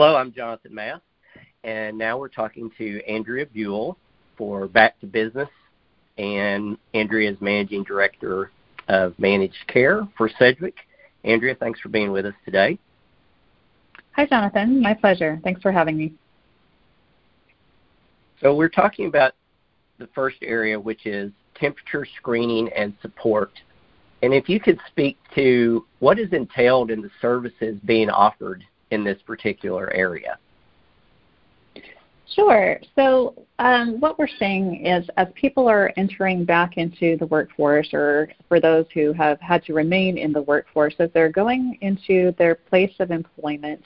Hello, 0.00 0.14
I'm 0.14 0.32
Jonathan 0.32 0.72
Mass, 0.72 1.00
and 1.64 1.98
now 1.98 2.16
we're 2.16 2.28
talking 2.28 2.70
to 2.78 3.04
Andrea 3.04 3.44
Buhl 3.46 3.98
for 4.36 4.68
Back 4.68 5.00
to 5.00 5.06
Business, 5.06 5.48
and 6.18 6.78
Andrea 6.94 7.32
is 7.32 7.36
Managing 7.40 7.82
Director 7.82 8.52
of 8.86 9.18
Managed 9.18 9.66
Care 9.66 10.06
for 10.16 10.30
Sedgwick. 10.38 10.76
Andrea, 11.24 11.56
thanks 11.56 11.80
for 11.80 11.88
being 11.88 12.12
with 12.12 12.26
us 12.26 12.34
today. 12.44 12.78
Hi, 14.12 14.24
Jonathan. 14.24 14.80
My 14.80 14.94
pleasure. 14.94 15.40
Thanks 15.42 15.60
for 15.62 15.72
having 15.72 15.96
me. 15.96 16.14
So 18.40 18.54
we're 18.54 18.68
talking 18.68 19.08
about 19.08 19.32
the 19.98 20.06
first 20.14 20.36
area, 20.42 20.78
which 20.78 21.06
is 21.06 21.32
temperature 21.56 22.06
screening 22.18 22.68
and 22.68 22.94
support. 23.02 23.50
And 24.22 24.32
if 24.32 24.48
you 24.48 24.60
could 24.60 24.78
speak 24.86 25.18
to 25.34 25.84
what 25.98 26.20
is 26.20 26.32
entailed 26.32 26.92
in 26.92 27.02
the 27.02 27.10
services 27.20 27.80
being 27.84 28.10
offered 28.10 28.62
in 28.90 29.04
this 29.04 29.20
particular 29.22 29.92
area. 29.92 30.38
Sure. 32.34 32.78
So, 32.94 33.34
um, 33.58 34.00
what 34.00 34.18
we're 34.18 34.28
seeing 34.38 34.84
is 34.84 35.08
as 35.16 35.28
people 35.34 35.66
are 35.66 35.92
entering 35.96 36.44
back 36.44 36.76
into 36.76 37.16
the 37.16 37.26
workforce, 37.26 37.88
or 37.94 38.28
for 38.48 38.60
those 38.60 38.84
who 38.92 39.12
have 39.14 39.40
had 39.40 39.64
to 39.64 39.72
remain 39.72 40.18
in 40.18 40.32
the 40.32 40.42
workforce, 40.42 40.94
as 40.98 41.10
they're 41.14 41.30
going 41.30 41.78
into 41.80 42.32
their 42.38 42.54
place 42.54 42.92
of 43.00 43.10
employment, 43.10 43.82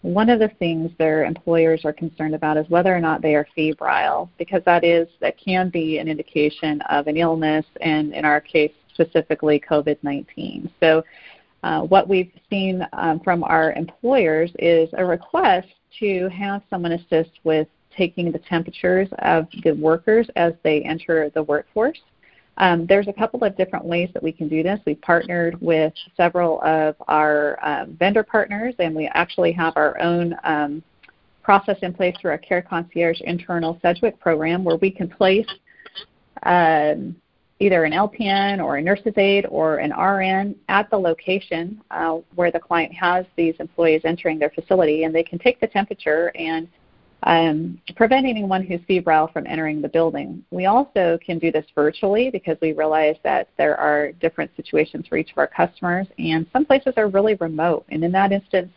one 0.00 0.30
of 0.30 0.38
the 0.38 0.48
things 0.58 0.90
their 0.98 1.24
employers 1.24 1.84
are 1.84 1.92
concerned 1.92 2.34
about 2.34 2.56
is 2.56 2.68
whether 2.70 2.94
or 2.94 3.00
not 3.00 3.20
they 3.20 3.34
are 3.34 3.46
febrile, 3.54 4.30
because 4.38 4.62
that 4.64 4.82
is 4.82 5.06
that 5.20 5.36
can 5.38 5.68
be 5.68 5.98
an 5.98 6.08
indication 6.08 6.80
of 6.82 7.08
an 7.08 7.16
illness, 7.16 7.66
and 7.82 8.14
in 8.14 8.24
our 8.24 8.40
case 8.40 8.72
specifically 8.94 9.60
COVID-19. 9.68 10.70
So, 10.80 11.04
uh, 11.66 11.80
what 11.80 12.08
we've 12.08 12.30
seen 12.48 12.86
um, 12.92 13.18
from 13.18 13.42
our 13.42 13.72
employers 13.72 14.52
is 14.60 14.88
a 14.92 15.04
request 15.04 15.66
to 15.98 16.28
have 16.28 16.62
someone 16.70 16.92
assist 16.92 17.30
with 17.42 17.66
taking 17.96 18.30
the 18.30 18.38
temperatures 18.38 19.08
of 19.18 19.48
the 19.64 19.72
workers 19.72 20.28
as 20.36 20.52
they 20.62 20.82
enter 20.82 21.28
the 21.30 21.42
workforce. 21.42 21.98
Um, 22.58 22.86
there's 22.86 23.08
a 23.08 23.12
couple 23.12 23.42
of 23.42 23.56
different 23.56 23.84
ways 23.84 24.08
that 24.14 24.22
we 24.22 24.30
can 24.30 24.48
do 24.48 24.62
this. 24.62 24.78
We've 24.86 25.00
partnered 25.00 25.60
with 25.60 25.92
several 26.16 26.62
of 26.62 26.94
our 27.08 27.58
um, 27.66 27.96
vendor 27.98 28.22
partners, 28.22 28.76
and 28.78 28.94
we 28.94 29.10
actually 29.12 29.50
have 29.50 29.72
our 29.74 30.00
own 30.00 30.36
um, 30.44 30.84
process 31.42 31.78
in 31.82 31.92
place 31.92 32.14
through 32.20 32.30
our 32.30 32.38
Care 32.38 32.62
Concierge 32.62 33.20
internal 33.22 33.76
Sedgwick 33.82 34.20
program 34.20 34.62
where 34.62 34.76
we 34.76 34.90
can 34.92 35.08
place 35.08 35.48
um, 36.44 37.16
either 37.58 37.84
an 37.84 37.92
LPN 37.92 38.62
or 38.62 38.76
a 38.76 38.82
nurse's 38.82 39.16
aide 39.16 39.46
or 39.48 39.78
an 39.78 39.92
RN 39.92 40.54
at 40.68 40.90
the 40.90 40.98
location 40.98 41.80
uh, 41.90 42.18
where 42.34 42.50
the 42.50 42.60
client 42.60 42.92
has 42.92 43.24
these 43.36 43.54
employees 43.58 44.02
entering 44.04 44.38
their 44.38 44.50
facility, 44.50 45.04
and 45.04 45.14
they 45.14 45.22
can 45.22 45.38
take 45.38 45.60
the 45.60 45.66
temperature 45.66 46.32
and 46.34 46.68
um, 47.22 47.80
prevent 47.96 48.26
anyone 48.26 48.62
who's 48.62 48.80
febrile 48.86 49.28
from 49.28 49.46
entering 49.46 49.80
the 49.80 49.88
building. 49.88 50.44
We 50.50 50.66
also 50.66 51.18
can 51.24 51.38
do 51.38 51.50
this 51.50 51.64
virtually 51.74 52.30
because 52.30 52.58
we 52.60 52.72
realize 52.72 53.16
that 53.24 53.48
there 53.56 53.76
are 53.76 54.12
different 54.12 54.50
situations 54.54 55.06
for 55.08 55.16
each 55.16 55.32
of 55.32 55.38
our 55.38 55.46
customers, 55.48 56.06
and 56.18 56.46
some 56.52 56.66
places 56.66 56.94
are 56.96 57.08
really 57.08 57.34
remote. 57.36 57.84
And 57.88 58.04
in 58.04 58.12
that 58.12 58.32
instance, 58.32 58.70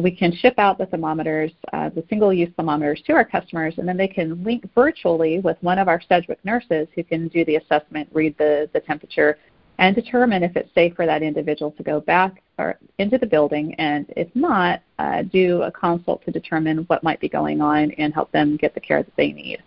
we 0.00 0.10
can 0.10 0.34
ship 0.34 0.54
out 0.58 0.78
the 0.78 0.86
thermometers, 0.86 1.52
uh, 1.72 1.88
the 1.90 2.04
single-use 2.08 2.50
thermometers 2.56 3.02
to 3.06 3.12
our 3.12 3.24
customers, 3.24 3.74
and 3.78 3.86
then 3.86 3.96
they 3.96 4.08
can 4.08 4.42
link 4.42 4.68
virtually 4.74 5.40
with 5.40 5.56
one 5.60 5.78
of 5.78 5.88
our 5.88 6.00
Sedgwick 6.08 6.44
nurses 6.44 6.88
who 6.94 7.04
can 7.04 7.28
do 7.28 7.44
the 7.44 7.56
assessment, 7.56 8.08
read 8.12 8.36
the, 8.38 8.68
the 8.72 8.80
temperature, 8.80 9.38
and 9.78 9.94
determine 9.96 10.42
if 10.42 10.56
it's 10.56 10.72
safe 10.74 10.94
for 10.94 11.06
that 11.06 11.22
individual 11.22 11.70
to 11.72 11.82
go 11.82 12.00
back 12.00 12.42
or 12.58 12.78
into 12.98 13.16
the 13.16 13.26
building, 13.26 13.74
and 13.76 14.06
if 14.16 14.28
not, 14.34 14.82
uh, 14.98 15.22
do 15.22 15.62
a 15.62 15.72
consult 15.72 16.22
to 16.24 16.30
determine 16.30 16.78
what 16.88 17.02
might 17.02 17.18
be 17.20 17.28
going 17.28 17.60
on 17.60 17.90
and 17.92 18.12
help 18.12 18.30
them 18.32 18.56
get 18.56 18.74
the 18.74 18.80
care 18.80 19.02
that 19.02 19.16
they 19.16 19.32
need. 19.32 19.62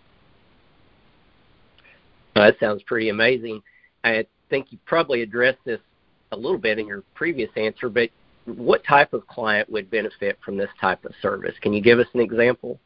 Well, 2.36 2.44
that 2.46 2.58
sounds 2.60 2.82
pretty 2.84 3.08
amazing. 3.08 3.62
I 4.04 4.26
think 4.50 4.66
you 4.70 4.78
probably 4.86 5.22
addressed 5.22 5.64
this 5.64 5.80
a 6.30 6.36
little 6.36 6.58
bit 6.58 6.78
in 6.78 6.86
your 6.86 7.02
previous 7.14 7.50
answer, 7.56 7.88
but 7.88 8.10
what 8.46 8.84
type 8.84 9.12
of 9.12 9.26
client 9.26 9.70
would 9.70 9.90
benefit 9.90 10.38
from 10.44 10.56
this 10.56 10.70
type 10.80 11.04
of 11.04 11.12
service? 11.22 11.54
Can 11.60 11.72
you 11.72 11.80
give 11.80 11.98
us 11.98 12.06
an 12.14 12.20
example? 12.20 12.78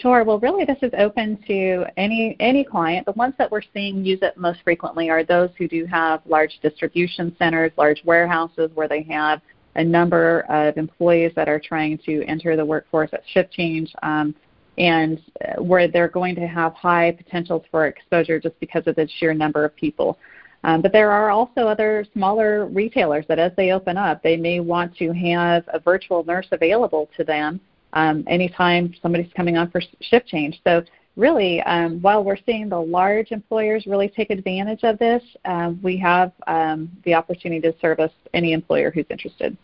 Sure. 0.00 0.24
Well, 0.24 0.38
really, 0.38 0.64
this 0.64 0.78
is 0.80 0.90
open 0.96 1.38
to 1.46 1.84
any 1.98 2.34
any 2.40 2.64
client. 2.64 3.04
The 3.04 3.12
ones 3.12 3.34
that 3.36 3.50
we're 3.50 3.62
seeing 3.74 4.04
use 4.04 4.20
it 4.22 4.38
most 4.38 4.60
frequently 4.64 5.10
are 5.10 5.22
those 5.22 5.50
who 5.58 5.68
do 5.68 5.84
have 5.84 6.22
large 6.24 6.58
distribution 6.62 7.36
centers, 7.38 7.72
large 7.76 8.02
warehouses 8.04 8.70
where 8.74 8.88
they 8.88 9.02
have 9.02 9.42
a 9.74 9.84
number 9.84 10.40
of 10.48 10.78
employees 10.78 11.32
that 11.36 11.48
are 11.48 11.60
trying 11.60 11.98
to 12.06 12.24
enter 12.24 12.56
the 12.56 12.64
workforce 12.64 13.10
at 13.12 13.22
shift 13.34 13.52
change, 13.52 13.92
um, 14.02 14.34
and 14.78 15.20
where 15.58 15.88
they're 15.88 16.08
going 16.08 16.34
to 16.36 16.46
have 16.46 16.72
high 16.72 17.12
potentials 17.12 17.62
for 17.70 17.86
exposure 17.86 18.40
just 18.40 18.58
because 18.60 18.86
of 18.86 18.96
the 18.96 19.06
sheer 19.18 19.34
number 19.34 19.62
of 19.62 19.76
people. 19.76 20.18
Um, 20.64 20.80
but 20.80 20.92
there 20.92 21.10
are 21.10 21.30
also 21.30 21.62
other 21.62 22.06
smaller 22.12 22.66
retailers 22.66 23.24
that, 23.28 23.38
as 23.38 23.52
they 23.56 23.72
open 23.72 23.96
up, 23.96 24.22
they 24.22 24.36
may 24.36 24.60
want 24.60 24.96
to 24.98 25.12
have 25.12 25.64
a 25.72 25.80
virtual 25.80 26.24
nurse 26.24 26.46
available 26.52 27.08
to 27.16 27.24
them 27.24 27.60
um, 27.94 28.24
anytime 28.28 28.94
somebody's 29.02 29.32
coming 29.34 29.56
on 29.56 29.70
for 29.70 29.82
shift 30.00 30.28
change. 30.28 30.60
So 30.64 30.82
really, 31.16 31.60
um, 31.62 32.00
while 32.00 32.22
we're 32.22 32.38
seeing 32.46 32.68
the 32.68 32.80
large 32.80 33.32
employers 33.32 33.86
really 33.86 34.08
take 34.08 34.30
advantage 34.30 34.84
of 34.84 34.98
this, 34.98 35.22
um, 35.44 35.80
we 35.82 35.96
have 35.98 36.32
um, 36.46 36.90
the 37.04 37.14
opportunity 37.14 37.60
to 37.60 37.78
service 37.80 38.12
any 38.32 38.52
employer 38.52 38.90
who's 38.90 39.06
interested. 39.10 39.56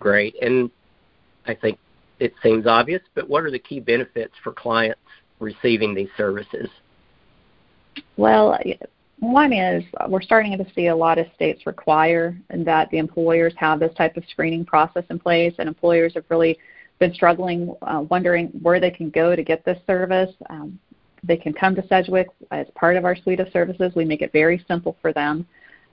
Great. 0.00 0.36
And 0.42 0.70
I 1.46 1.54
think 1.54 1.78
it 2.20 2.34
seems 2.42 2.66
obvious, 2.66 3.02
but 3.14 3.28
what 3.28 3.44
are 3.44 3.50
the 3.50 3.58
key 3.58 3.80
benefits 3.80 4.34
for 4.44 4.52
clients 4.52 5.00
receiving 5.40 5.94
these 5.94 6.10
services? 6.16 6.68
Well, 8.16 8.58
one 9.20 9.52
is 9.52 9.84
we're 10.08 10.22
starting 10.22 10.56
to 10.56 10.66
see 10.74 10.86
a 10.88 10.96
lot 10.96 11.18
of 11.18 11.26
states 11.34 11.66
require 11.66 12.36
that 12.50 12.88
the 12.90 12.98
employers 12.98 13.52
have 13.56 13.80
this 13.80 13.94
type 13.94 14.16
of 14.16 14.24
screening 14.30 14.64
process 14.64 15.04
in 15.10 15.18
place, 15.18 15.54
and 15.58 15.68
employers 15.68 16.14
have 16.14 16.24
really 16.28 16.58
been 16.98 17.12
struggling, 17.14 17.74
uh, 17.82 18.04
wondering 18.10 18.48
where 18.62 18.80
they 18.80 18.90
can 18.90 19.10
go 19.10 19.34
to 19.34 19.42
get 19.42 19.64
this 19.64 19.78
service. 19.86 20.32
Um, 20.50 20.78
they 21.24 21.36
can 21.36 21.52
come 21.52 21.74
to 21.74 21.86
Sedgwick 21.88 22.28
as 22.50 22.66
part 22.74 22.96
of 22.96 23.04
our 23.04 23.16
suite 23.16 23.40
of 23.40 23.48
services. 23.52 23.92
We 23.96 24.04
make 24.04 24.22
it 24.22 24.32
very 24.32 24.64
simple 24.68 24.96
for 25.02 25.12
them. 25.12 25.46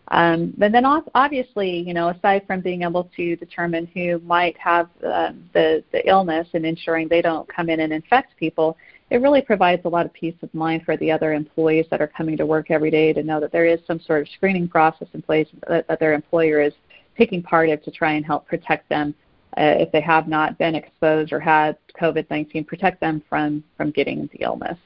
Um, 0.09 0.53
but 0.57 0.72
then 0.72 0.86
obviously, 0.86 1.80
you 1.80 1.94
know, 1.94 2.09
aside 2.09 2.46
from 2.46 2.62
being 2.62 2.84
able 2.84 3.09
to 3.16 3.36
determine 3.38 3.88
who 3.88 4.19
might 4.19 4.56
have 4.59 4.88
uh, 5.03 5.31
the, 5.53 5.84
the 5.92 6.07
illness 6.07 6.47
and 6.53 6.63
ensuring 6.63 7.07
they 7.07 7.24
don't 7.24 7.47
come 7.50 7.69
in 7.69 7.80
and 7.80 7.92
infect 7.92 8.38
people, 8.38 8.78
it 9.12 9.18
really 9.18 9.42
provides 9.42 9.86
a 9.86 9.90
lot 9.90 10.06
of 10.06 10.14
peace 10.14 10.36
of 10.42 10.54
mind 10.54 10.84
for 10.84 10.98
the 10.98 11.12
other 11.12 11.34
employees 11.34 11.86
that 11.92 12.02
are 12.02 12.08
coming 12.08 12.36
to 12.38 12.46
work 12.46 12.72
every 12.72 12.90
day 12.90 13.14
to 13.14 13.24
know 13.24 13.40
that 13.40 13.52
there 13.52 13.66
is 13.66 13.80
some 13.86 14.00
sort 14.00 14.22
of 14.22 14.28
screening 14.30 14.68
process 14.68 15.08
in 15.14 15.22
place 15.22 15.48
that, 15.68 15.88
that 15.88 16.00
their 16.00 16.14
employer 16.14 16.62
is 16.62 16.74
taking 17.18 17.42
part 17.42 17.70
of 17.70 17.82
to 17.84 17.92
try 17.92 18.14
and 18.14 18.26
help 18.26 18.48
protect 18.48 18.90
them 18.90 19.14
uh, 19.58 19.76
if 19.78 19.92
they 19.92 20.02
have 20.02 20.28
not 20.28 20.58
been 20.58 20.76
exposed 20.76 21.32
or 21.32 21.40
had 21.40 21.78
COVID-19, 22.02 22.68
protect 22.68 23.00
them 23.00 23.24
from, 23.30 23.64
from 23.78 23.92
getting 23.92 24.30
the 24.34 24.40
illness. 24.44 24.78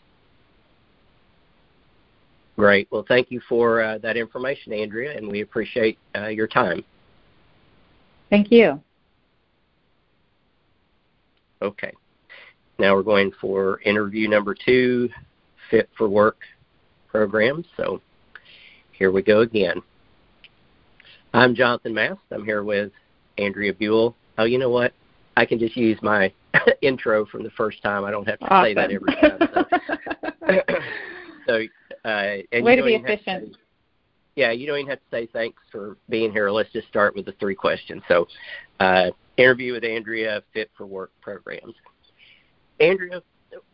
Great. 2.56 2.88
Well, 2.91 3.06
thank 3.07 3.31
you 3.31 3.41
for 3.47 3.81
uh, 3.81 3.97
that 4.00 4.18
information, 4.18 4.74
Andrea, 4.74 5.16
and 5.16 5.28
we 5.28 5.41
appreciate 5.41 5.97
uh, 6.16 6.28
your 6.28 6.46
time. 6.46 6.84
Thank 8.30 8.51
you. 8.51 8.80
Okay. 11.62 11.94
Now 12.79 12.95
we're 12.95 13.03
going 13.03 13.34
for 13.41 13.81
interview 13.81 14.29
number 14.29 14.56
two, 14.56 15.09
Fit 15.69 15.90
for 15.97 16.07
Work 16.07 16.38
program. 17.09 17.66
So 17.75 18.00
here 18.94 19.12
we 19.12 19.22
go 19.22 19.41
again. 19.41 19.81
I'm 21.34 21.56
Jonathan 21.56 21.94
Mast. 21.94 22.21
I'm 22.31 22.45
here 22.45 22.63
with 22.63 22.94
Andrea 23.38 23.74
Buhl. 23.74 24.15
Oh, 24.38 24.45
you 24.45 24.57
know 24.57 24.69
what? 24.69 24.94
I 25.36 25.45
can 25.45 25.59
just 25.59 25.75
use 25.75 26.00
my 26.01 26.31
intro 26.81 27.25
from 27.25 27.44
the 27.44 27.50
first 27.51 27.83
time. 27.83 28.06
I 28.06 28.12
don't 28.12 28.25
have 28.30 28.39
to 28.39 28.45
awesome. 28.45 28.69
say 28.69 28.74
that 28.74 28.92
every 28.92 29.13
time. 29.13 29.39
So, 30.48 30.75
so 32.06 32.09
uh, 32.09 32.38
and 32.53 32.63
way 32.63 32.77
to 32.77 32.83
be 32.83 32.95
efficient. 32.95 33.53
To, 33.53 33.59
yeah, 34.38 34.51
you 34.51 34.65
don't 34.65 34.80
even 34.80 34.89
have 34.89 35.00
to 35.00 35.06
say 35.12 35.27
thanks 35.33 35.62
for 35.69 35.98
being 36.07 36.31
here. 36.31 36.50
Let's 36.50 36.71
just 36.71 36.88
start 36.88 37.13
with 37.13 37.25
the 37.25 37.33
three 37.42 37.56
questions. 37.56 38.01
So, 38.07 38.25
uh, 38.80 39.07
interview 39.36 39.74
with 39.74 39.83
Andrea, 39.83 40.42
Fit 40.53 40.71
for 40.77 40.86
Work 40.86 41.12
programs. 41.21 41.74
Andrea, 42.79 43.21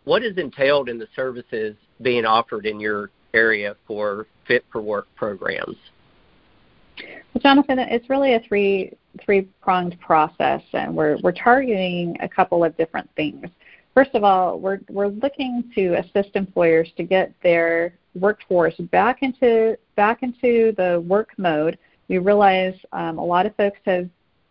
what 0.03 0.23
is 0.23 0.37
entailed 0.37 0.89
in 0.89 0.97
the 0.97 1.07
services 1.15 1.75
being 2.01 2.25
offered 2.25 2.65
in 2.65 2.79
your 2.79 3.11
area 3.33 3.75
for 3.87 4.27
Fit 4.47 4.65
for 4.71 4.81
Work 4.81 5.07
programs? 5.15 5.75
Jonathan, 7.41 7.79
it's 7.79 8.09
really 8.09 8.35
a 8.35 8.39
three 8.47 8.93
three 9.23 9.41
pronged 9.61 9.99
process, 9.99 10.61
and 10.73 10.95
we're 10.95 11.17
we're 11.21 11.31
targeting 11.31 12.15
a 12.21 12.29
couple 12.29 12.63
of 12.63 12.75
different 12.77 13.09
things. 13.15 13.47
First 13.93 14.11
of 14.13 14.23
all, 14.23 14.59
we're 14.59 14.79
we're 14.89 15.07
looking 15.07 15.63
to 15.75 15.95
assist 15.95 16.35
employers 16.35 16.91
to 16.97 17.03
get 17.03 17.33
their 17.43 17.93
workforce 18.13 18.75
back 18.91 19.23
into 19.23 19.77
back 19.95 20.23
into 20.23 20.73
the 20.77 21.03
work 21.07 21.29
mode. 21.37 21.77
We 22.07 22.19
realize 22.19 22.75
um, 22.93 23.17
a 23.17 23.25
lot 23.25 23.45
of 23.45 23.55
folks 23.55 23.79
have 23.85 24.09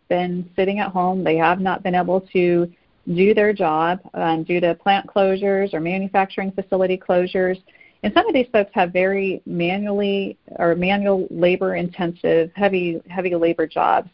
been 0.09 0.49
sitting 0.55 0.81
at 0.81 0.91
home. 0.91 1.25
They 1.25 1.37
have 1.37 1.61
not 1.61 1.83
been 1.83 1.95
able 1.95 2.21
to 2.33 2.71
do 3.13 3.35
their 3.35 3.53
job 3.53 4.01
um, 4.15 4.45
due 4.45 4.61
to 4.61 4.75
plant 4.75 5.07
closures 5.07 5.75
or 5.75 5.81
manufacturing 5.81 6.51
facility 6.53 6.97
closures. 6.97 7.63
And 8.03 8.13
some 8.13 8.27
of 8.27 8.35
these 8.35 8.47
folks 8.53 8.71
have 8.75 8.93
very 8.93 9.43
manually 9.47 10.37
or 10.57 10.75
manual 10.75 11.27
labor 11.31 11.77
intensive, 11.77 12.51
heavy 12.55 13.01
heavy 13.09 13.35
labor 13.35 13.67
jobs. 13.67 14.11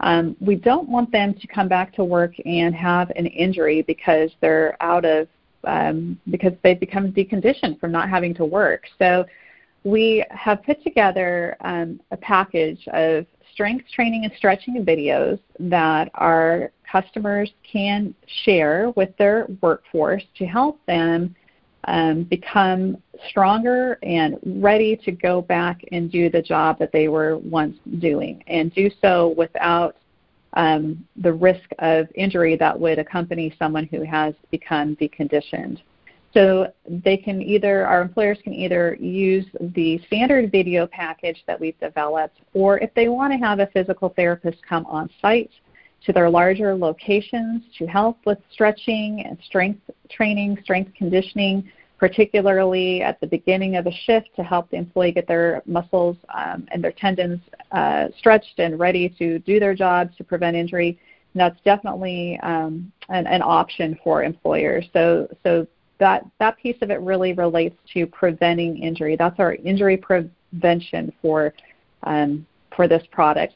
Um, 0.00 0.36
we 0.40 0.56
don't 0.56 0.88
want 0.88 1.12
them 1.12 1.34
to 1.34 1.46
come 1.46 1.68
back 1.68 1.92
to 1.94 2.04
work 2.04 2.34
and 2.44 2.74
have 2.74 3.10
an 3.10 3.26
injury 3.26 3.82
because 3.82 4.30
they're 4.40 4.76
out 4.82 5.04
of 5.04 5.28
um, 5.64 6.18
because 6.30 6.52
they've 6.62 6.78
become 6.78 7.12
deconditioned 7.12 7.78
from 7.78 7.92
not 7.92 8.08
having 8.08 8.34
to 8.34 8.44
work. 8.44 8.84
So 8.98 9.24
we 9.84 10.24
have 10.30 10.62
put 10.64 10.82
together 10.82 11.56
um, 11.60 12.00
a 12.10 12.16
package 12.16 12.86
of 12.92 13.26
strength 13.52 13.86
training 13.94 14.24
and 14.24 14.32
stretching 14.36 14.84
videos 14.84 15.38
that 15.58 16.10
our 16.14 16.70
customers 16.92 17.50
can 17.70 18.14
share 18.44 18.90
with 18.96 19.16
their 19.16 19.46
workforce 19.62 20.22
to 20.36 20.44
help 20.44 20.78
them 20.86 21.34
um, 21.84 22.24
become 22.24 22.96
stronger 23.28 23.98
and 24.02 24.38
ready 24.44 24.96
to 24.96 25.10
go 25.10 25.40
back 25.40 25.80
and 25.90 26.12
do 26.12 26.28
the 26.30 26.42
job 26.42 26.78
that 26.78 26.92
they 26.92 27.08
were 27.08 27.38
once 27.38 27.76
doing 27.98 28.44
and 28.46 28.72
do 28.74 28.90
so 29.00 29.34
without 29.36 29.96
um, 30.54 31.02
the 31.16 31.32
risk 31.32 31.68
of 31.78 32.06
injury 32.14 32.56
that 32.56 32.78
would 32.78 32.98
accompany 32.98 33.54
someone 33.58 33.86
who 33.86 34.02
has 34.02 34.34
become 34.50 34.94
deconditioned. 34.96 35.80
So 36.34 36.72
they 36.86 37.16
can 37.16 37.42
either, 37.42 37.86
our 37.86 38.00
employers 38.00 38.38
can 38.44 38.54
either 38.54 38.94
use 38.94 39.44
the 39.74 40.00
standard 40.06 40.50
video 40.52 40.86
package 40.86 41.42
that 41.46 41.58
we've 41.58 41.78
developed, 41.78 42.38
or 42.54 42.78
if 42.78 42.92
they 42.94 43.08
want 43.08 43.32
to 43.32 43.38
have 43.38 43.60
a 43.60 43.66
physical 43.66 44.10
therapist 44.10 44.58
come 44.66 44.86
on 44.86 45.10
site 45.20 45.50
to 46.06 46.12
their 46.12 46.28
larger 46.28 46.74
locations 46.74 47.62
to 47.78 47.86
help 47.86 48.18
with 48.24 48.38
stretching 48.50 49.24
and 49.26 49.38
strength 49.44 49.80
training, 50.10 50.58
strength 50.62 50.92
conditioning, 50.94 51.68
particularly 51.98 53.02
at 53.02 53.20
the 53.20 53.26
beginning 53.26 53.76
of 53.76 53.86
a 53.86 53.92
shift 53.92 54.28
to 54.34 54.42
help 54.42 54.70
the 54.70 54.76
employee 54.76 55.12
get 55.12 55.28
their 55.28 55.62
muscles 55.66 56.16
um, 56.34 56.66
and 56.72 56.82
their 56.82 56.92
tendons 56.92 57.40
uh, 57.70 58.08
stretched 58.18 58.58
and 58.58 58.78
ready 58.78 59.08
to 59.08 59.38
do 59.40 59.60
their 59.60 59.74
jobs 59.74 60.16
to 60.16 60.24
prevent 60.24 60.56
injury. 60.56 60.98
And 61.34 61.40
that's 61.40 61.60
definitely 61.64 62.38
um, 62.42 62.92
an, 63.08 63.26
an 63.26 63.40
option 63.42 63.98
for 64.02 64.24
employers. 64.24 64.84
So, 64.92 65.28
so 65.44 65.66
that 65.98 66.26
that 66.40 66.58
piece 66.58 66.76
of 66.82 66.90
it 66.90 67.00
really 67.00 67.32
relates 67.32 67.76
to 67.94 68.06
preventing 68.06 68.78
injury. 68.78 69.14
That's 69.16 69.38
our 69.38 69.54
injury 69.54 69.96
prevention 69.96 71.12
for 71.22 71.54
um, 72.02 72.44
for 72.74 72.88
this 72.88 73.04
product. 73.12 73.54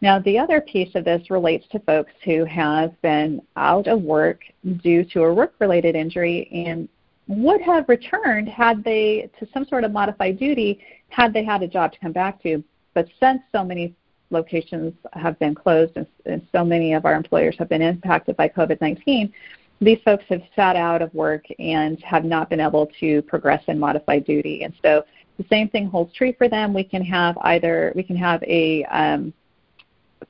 Now, 0.00 0.20
the 0.20 0.38
other 0.38 0.60
piece 0.60 0.94
of 0.94 1.04
this 1.04 1.28
relates 1.28 1.66
to 1.68 1.80
folks 1.80 2.12
who 2.24 2.44
have 2.44 3.00
been 3.02 3.42
out 3.56 3.88
of 3.88 4.02
work 4.02 4.42
due 4.82 5.04
to 5.06 5.24
a 5.24 5.34
work-related 5.34 5.96
injury 5.96 6.48
and 6.52 6.88
would 7.26 7.60
have 7.60 7.88
returned 7.88 8.48
had 8.48 8.84
they 8.84 9.28
to 9.38 9.48
some 9.52 9.66
sort 9.66 9.84
of 9.84 9.92
modified 9.92 10.38
duty 10.38 10.80
had 11.08 11.32
they 11.32 11.44
had 11.44 11.62
a 11.62 11.68
job 11.68 11.92
to 11.92 11.98
come 11.98 12.12
back 12.12 12.40
to. 12.42 12.62
But 12.94 13.08
since 13.18 13.42
so 13.52 13.64
many 13.64 13.94
locations 14.30 14.94
have 15.14 15.38
been 15.38 15.54
closed 15.54 15.92
and, 15.96 16.06
and 16.26 16.46
so 16.52 16.64
many 16.64 16.92
of 16.92 17.04
our 17.04 17.14
employers 17.14 17.56
have 17.58 17.68
been 17.68 17.82
impacted 17.82 18.36
by 18.36 18.48
COVID-19, 18.48 19.32
these 19.80 19.98
folks 20.04 20.24
have 20.28 20.42
sat 20.54 20.76
out 20.76 21.02
of 21.02 21.12
work 21.14 21.44
and 21.58 22.00
have 22.02 22.24
not 22.24 22.50
been 22.50 22.60
able 22.60 22.88
to 23.00 23.22
progress 23.22 23.62
in 23.68 23.78
modified 23.78 24.24
duty. 24.24 24.62
And 24.62 24.74
so 24.82 25.04
the 25.38 25.44
same 25.50 25.68
thing 25.68 25.86
holds 25.86 26.12
true 26.14 26.34
for 26.36 26.48
them. 26.48 26.74
We 26.74 26.84
can 26.84 27.02
have 27.04 27.36
either 27.42 27.92
we 27.94 28.02
can 28.02 28.16
have 28.16 28.42
a 28.42 28.84
um, 28.84 29.32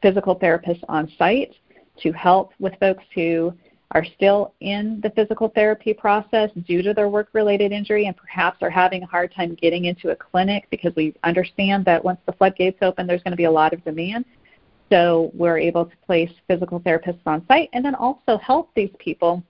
physical 0.03 0.39
therapists 0.39 0.83
on 0.89 1.11
site 1.19 1.55
to 2.03 2.13
help 2.13 2.53
with 2.59 2.75
folks 2.79 3.05
who 3.15 3.53
are 3.93 4.05
still 4.17 4.55
in 4.61 5.01
the 5.03 5.11
physical 5.11 5.49
therapy 5.49 5.95
process 5.95 6.51
due 6.67 6.83
to 6.83 6.93
their 6.93 7.09
work 7.09 7.29
related 7.33 7.73
injury 7.73 8.07
and 8.07 8.17
perhaps 8.17 8.59
are 8.61 8.71
having 8.71 9.03
a 9.03 9.07
hard 9.07 9.33
time 9.35 9.55
getting 9.55 9.87
into 9.87 10.11
a 10.11 10.17
clinic 10.17 10.67
because 10.71 10.93
we 10.95 11.15
understand 11.25 11.85
that 11.87 12.05
once 12.05 12.21
the 12.27 12.33
floodgates 12.33 12.79
open, 12.83 13.07
there's 13.07 13.23
going 13.23 13.33
to 13.33 13.37
be 13.37 13.45
a 13.45 13.51
lot 13.51 13.73
of 13.73 13.83
demand. 13.85 14.27
So 14.91 15.31
we're 15.35 15.59
able 15.59 15.87
to 15.87 15.97
place 16.07 16.31
physical 16.47 16.81
therapists 16.81 17.21
on 17.27 17.47
site 17.47 17.71
and 17.73 17.85
then 17.85 17.95
also 17.95 18.39
help 18.39 18.71
these 18.75 18.91
people 18.99 19.43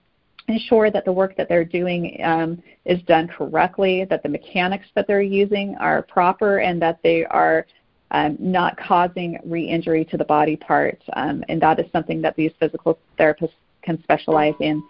ensure 0.49 0.89
that 0.89 1.05
the 1.05 1.11
work 1.11 1.35
that 1.37 1.47
they're 1.47 1.65
doing 1.65 2.19
um, 2.23 2.61
is 2.85 3.01
done 3.03 3.27
correctly, 3.27 4.05
that 4.09 4.23
the 4.23 4.29
mechanics 4.29 4.87
that 4.95 5.07
they're 5.07 5.21
using 5.21 5.75
are 5.79 6.01
proper, 6.01 6.59
and 6.59 6.81
that 6.81 6.99
they 7.03 7.23
are 7.25 7.65
um, 8.11 8.37
not 8.39 8.77
causing 8.77 9.37
re-injury 9.45 10.05
to 10.05 10.17
the 10.17 10.25
body 10.25 10.55
parts. 10.55 11.03
Um, 11.13 11.43
and 11.49 11.61
that 11.61 11.79
is 11.79 11.85
something 11.91 12.21
that 12.21 12.35
these 12.35 12.51
physical 12.59 12.99
therapists 13.19 13.53
can 13.81 14.01
specialize 14.03 14.55
in. 14.59 14.83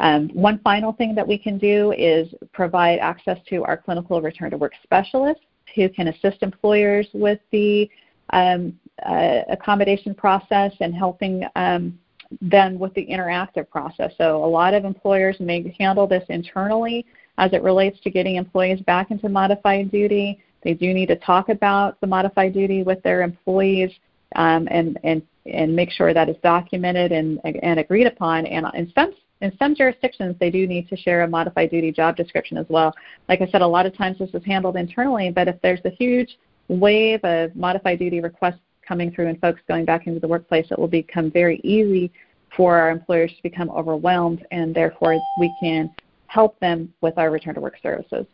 Um, 0.00 0.30
one 0.30 0.58
final 0.64 0.92
thing 0.92 1.14
that 1.14 1.26
we 1.26 1.38
can 1.38 1.58
do 1.58 1.92
is 1.92 2.28
provide 2.52 2.98
access 2.98 3.38
to 3.50 3.64
our 3.64 3.76
clinical 3.76 4.20
return 4.20 4.50
to 4.50 4.56
work 4.56 4.72
specialists 4.82 5.44
who 5.74 5.88
can 5.88 6.08
assist 6.08 6.42
employers 6.42 7.06
with 7.14 7.38
the 7.50 7.88
um, 8.30 8.78
uh, 9.06 9.40
accommodation 9.50 10.14
process 10.14 10.72
and 10.80 10.94
helping 10.94 11.44
um, 11.56 11.98
them 12.40 12.78
with 12.78 12.92
the 12.94 13.06
interactive 13.06 13.68
process. 13.68 14.12
So 14.16 14.44
a 14.44 14.46
lot 14.46 14.74
of 14.74 14.84
employers 14.84 15.36
may 15.38 15.74
handle 15.78 16.06
this 16.06 16.24
internally 16.28 17.04
as 17.38 17.52
it 17.52 17.62
relates 17.62 18.00
to 18.00 18.10
getting 18.10 18.36
employees 18.36 18.80
back 18.82 19.10
into 19.10 19.28
modified 19.28 19.90
duty. 19.90 20.40
They 20.64 20.74
do 20.74 20.94
need 20.94 21.06
to 21.06 21.16
talk 21.16 21.48
about 21.48 22.00
the 22.00 22.06
modified 22.06 22.54
duty 22.54 22.82
with 22.82 23.02
their 23.02 23.22
employees 23.22 23.90
um, 24.36 24.68
and, 24.70 24.98
and, 25.04 25.22
and 25.46 25.74
make 25.74 25.90
sure 25.90 26.14
that 26.14 26.28
is 26.28 26.36
documented 26.42 27.12
and, 27.12 27.40
and 27.44 27.80
agreed 27.80 28.06
upon. 28.06 28.46
And 28.46 28.66
in 28.74 28.92
some, 28.94 29.12
in 29.40 29.56
some 29.58 29.74
jurisdictions, 29.74 30.36
they 30.38 30.50
do 30.50 30.66
need 30.66 30.88
to 30.88 30.96
share 30.96 31.22
a 31.22 31.28
modified 31.28 31.70
duty 31.70 31.90
job 31.90 32.16
description 32.16 32.56
as 32.56 32.66
well. 32.68 32.94
Like 33.28 33.40
I 33.40 33.48
said, 33.48 33.60
a 33.60 33.66
lot 33.66 33.86
of 33.86 33.96
times 33.96 34.18
this 34.18 34.30
is 34.32 34.44
handled 34.44 34.76
internally, 34.76 35.30
but 35.30 35.48
if 35.48 35.60
there's 35.62 35.80
a 35.84 35.90
huge 35.90 36.38
wave 36.68 37.20
of 37.24 37.54
modified 37.56 37.98
duty 37.98 38.20
requests 38.20 38.60
coming 38.86 39.10
through 39.10 39.28
and 39.28 39.40
folks 39.40 39.60
going 39.68 39.84
back 39.84 40.06
into 40.06 40.20
the 40.20 40.28
workplace, 40.28 40.66
it 40.70 40.78
will 40.78 40.88
become 40.88 41.30
very 41.30 41.60
easy 41.64 42.12
for 42.56 42.76
our 42.76 42.90
employers 42.90 43.32
to 43.36 43.42
become 43.42 43.70
overwhelmed, 43.70 44.46
and 44.50 44.74
therefore 44.74 45.18
we 45.38 45.52
can 45.58 45.90
help 46.26 46.58
them 46.60 46.92
with 47.00 47.16
our 47.18 47.30
return 47.30 47.54
to 47.54 47.60
work 47.60 47.76
services. 47.82 48.26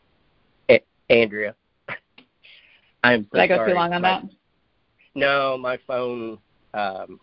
Andrea, 1.11 1.55
I'm 3.05 3.25
so 3.25 3.39
Did 3.39 3.41
I 3.41 3.47
go 3.47 3.56
sorry. 3.56 3.71
too 3.71 3.77
long 3.77 3.93
on 3.93 4.03
my, 4.03 4.09
that? 4.09 4.25
No, 5.15 5.59
my 5.59 5.79
phone. 5.87 6.39
Um, 6.75 7.21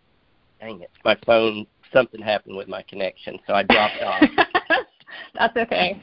dang 0.60 0.82
it, 0.82 0.91
my 1.03 1.17
phone. 1.25 1.65
Something 1.94 2.22
happened 2.22 2.58
with 2.58 2.67
my 2.67 2.82
connection, 2.84 3.39
so 3.48 3.53
I 3.53 3.63
dropped 3.63 4.01
off. 4.01 4.24
That's 5.36 5.55
okay. 5.55 6.01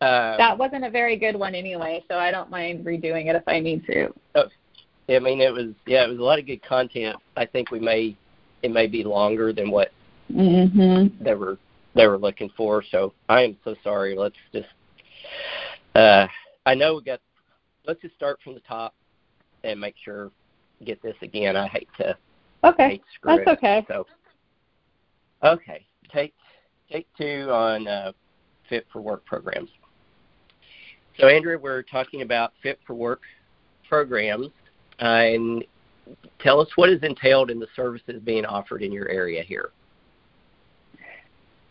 Uh, 0.00 0.36
that 0.36 0.56
wasn't 0.56 0.84
a 0.84 0.90
very 0.90 1.16
good 1.16 1.34
one 1.34 1.54
anyway, 1.54 2.04
so 2.08 2.16
I 2.16 2.30
don't 2.30 2.50
mind 2.50 2.84
redoing 2.84 3.26
it 3.26 3.36
if 3.36 3.42
I 3.46 3.58
need 3.58 3.84
to. 3.86 4.12
Oh, 4.34 4.44
I 5.08 5.18
mean, 5.18 5.40
it 5.40 5.52
was 5.52 5.72
yeah, 5.86 6.04
it 6.04 6.08
was 6.10 6.18
a 6.18 6.22
lot 6.22 6.38
of 6.38 6.46
good 6.46 6.62
content. 6.62 7.16
I 7.36 7.46
think 7.46 7.70
we 7.70 7.80
may 7.80 8.16
it 8.62 8.70
may 8.70 8.86
be 8.86 9.02
longer 9.02 9.52
than 9.52 9.70
what 9.70 9.90
mm-hmm. 10.30 11.22
they 11.22 11.34
were 11.34 11.58
they 11.94 12.06
were 12.06 12.18
looking 12.18 12.50
for. 12.56 12.84
So 12.90 13.12
I 13.28 13.42
am 13.42 13.56
so 13.64 13.74
sorry. 13.82 14.16
Let's 14.16 14.36
just 14.52 14.68
uh, 15.94 16.26
I 16.66 16.74
know 16.74 16.96
we 16.96 17.02
got. 17.02 17.20
Let's 17.88 18.02
just 18.02 18.14
start 18.14 18.38
from 18.44 18.52
the 18.52 18.60
top 18.60 18.94
and 19.64 19.80
make 19.80 19.94
sure 20.04 20.30
get 20.84 21.02
this 21.02 21.16
again. 21.22 21.56
I 21.56 21.66
hate 21.68 21.88
to. 21.96 22.14
Okay, 22.62 22.88
hate 22.90 23.00
to 23.00 23.06
screw 23.14 23.36
that's 23.36 23.48
it. 23.48 23.52
okay. 23.56 23.86
So 23.88 24.06
okay, 25.42 25.86
take 26.12 26.34
take 26.92 27.06
two 27.16 27.48
on 27.50 27.88
uh, 27.88 28.12
fit 28.68 28.86
for 28.92 29.00
work 29.00 29.24
programs. 29.24 29.70
So 31.18 31.28
Andrea, 31.28 31.58
we're 31.58 31.82
talking 31.82 32.20
about 32.20 32.52
fit 32.62 32.78
for 32.86 32.92
work 32.92 33.22
programs, 33.88 34.50
uh, 35.00 35.06
and 35.06 35.64
tell 36.40 36.60
us 36.60 36.68
what 36.76 36.90
is 36.90 37.02
entailed 37.02 37.50
in 37.50 37.58
the 37.58 37.68
services 37.74 38.20
being 38.22 38.44
offered 38.44 38.82
in 38.82 38.92
your 38.92 39.08
area 39.08 39.42
here. 39.42 39.70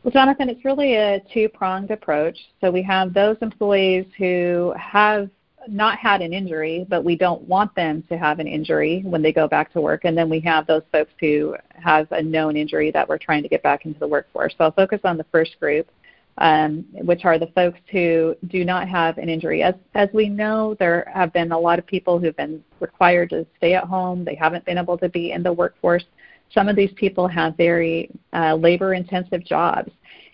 Well, 0.03 0.12
Jonathan, 0.12 0.50
it's 0.50 0.65
really 0.65 0.95
a 0.95 1.21
two 1.31 1.47
pronged 1.47 1.91
approach. 1.91 2.38
So 2.59 2.71
we 2.71 2.81
have 2.81 3.13
those 3.13 3.38
employees 3.41 4.05
who 4.17 4.74
have 4.79 5.29
not 5.69 5.97
had 5.97 6.21
an 6.21 6.33
injury, 6.33 6.86
but 6.89 7.03
we 7.03 7.15
don't 7.15 7.41
want 7.43 7.74
them 7.75 8.03
to 8.09 8.17
have 8.17 8.39
an 8.39 8.47
injury 8.47 9.01
when 9.05 9.21
they 9.21 9.31
go 9.31 9.47
back 9.47 9.71
to 9.74 9.81
work. 9.81 10.05
And 10.05 10.17
then 10.17 10.29
we 10.29 10.39
have 10.41 10.67
those 10.67 10.83
folks 10.91 11.12
who 11.19 11.55
have 11.69 12.12
a 12.12 12.21
known 12.21 12.57
injury 12.57 12.91
that 12.91 13.07
we're 13.07 13.17
trying 13.17 13.43
to 13.43 13.50
get 13.50 13.63
back 13.63 13.86
into 13.86 14.00
the 14.00 14.07
workforce. 14.07 14.53
So 14.57 14.65
I'll 14.65 14.71
focus 14.71 15.01
on 15.03 15.17
the 15.17 15.25
first 15.31 15.59
group, 15.59 15.89
um, 16.38 16.86
which 16.93 17.25
are 17.25 17.39
the 17.39 17.47
folks 17.47 17.79
who 17.91 18.36
do 18.47 18.65
not 18.65 18.88
have 18.88 19.17
an 19.17 19.29
injury. 19.29 19.63
As, 19.63 19.75
as 19.95 20.09
we 20.13 20.29
know, 20.29 20.75
there 20.79 21.12
have 21.13 21.33
been 21.33 21.51
a 21.51 21.59
lot 21.59 21.79
of 21.79 21.86
people 21.86 22.19
who've 22.19 22.38
been 22.38 22.63
required 22.79 23.29
to 23.31 23.45
stay 23.57 23.74
at 23.74 23.86
home. 23.86 24.25
They 24.25 24.36
haven't 24.36 24.65
been 24.65 24.77
able 24.77 24.97
to 24.97 25.09
be 25.09 25.31
in 25.31 25.43
the 25.43 25.53
workforce. 25.53 26.05
Some 26.53 26.69
of 26.69 26.75
these 26.75 26.91
people 26.95 27.27
have 27.27 27.57
very 27.57 28.09
uh, 28.33 28.55
labor 28.55 28.93
intensive 28.93 29.45
jobs. 29.45 29.91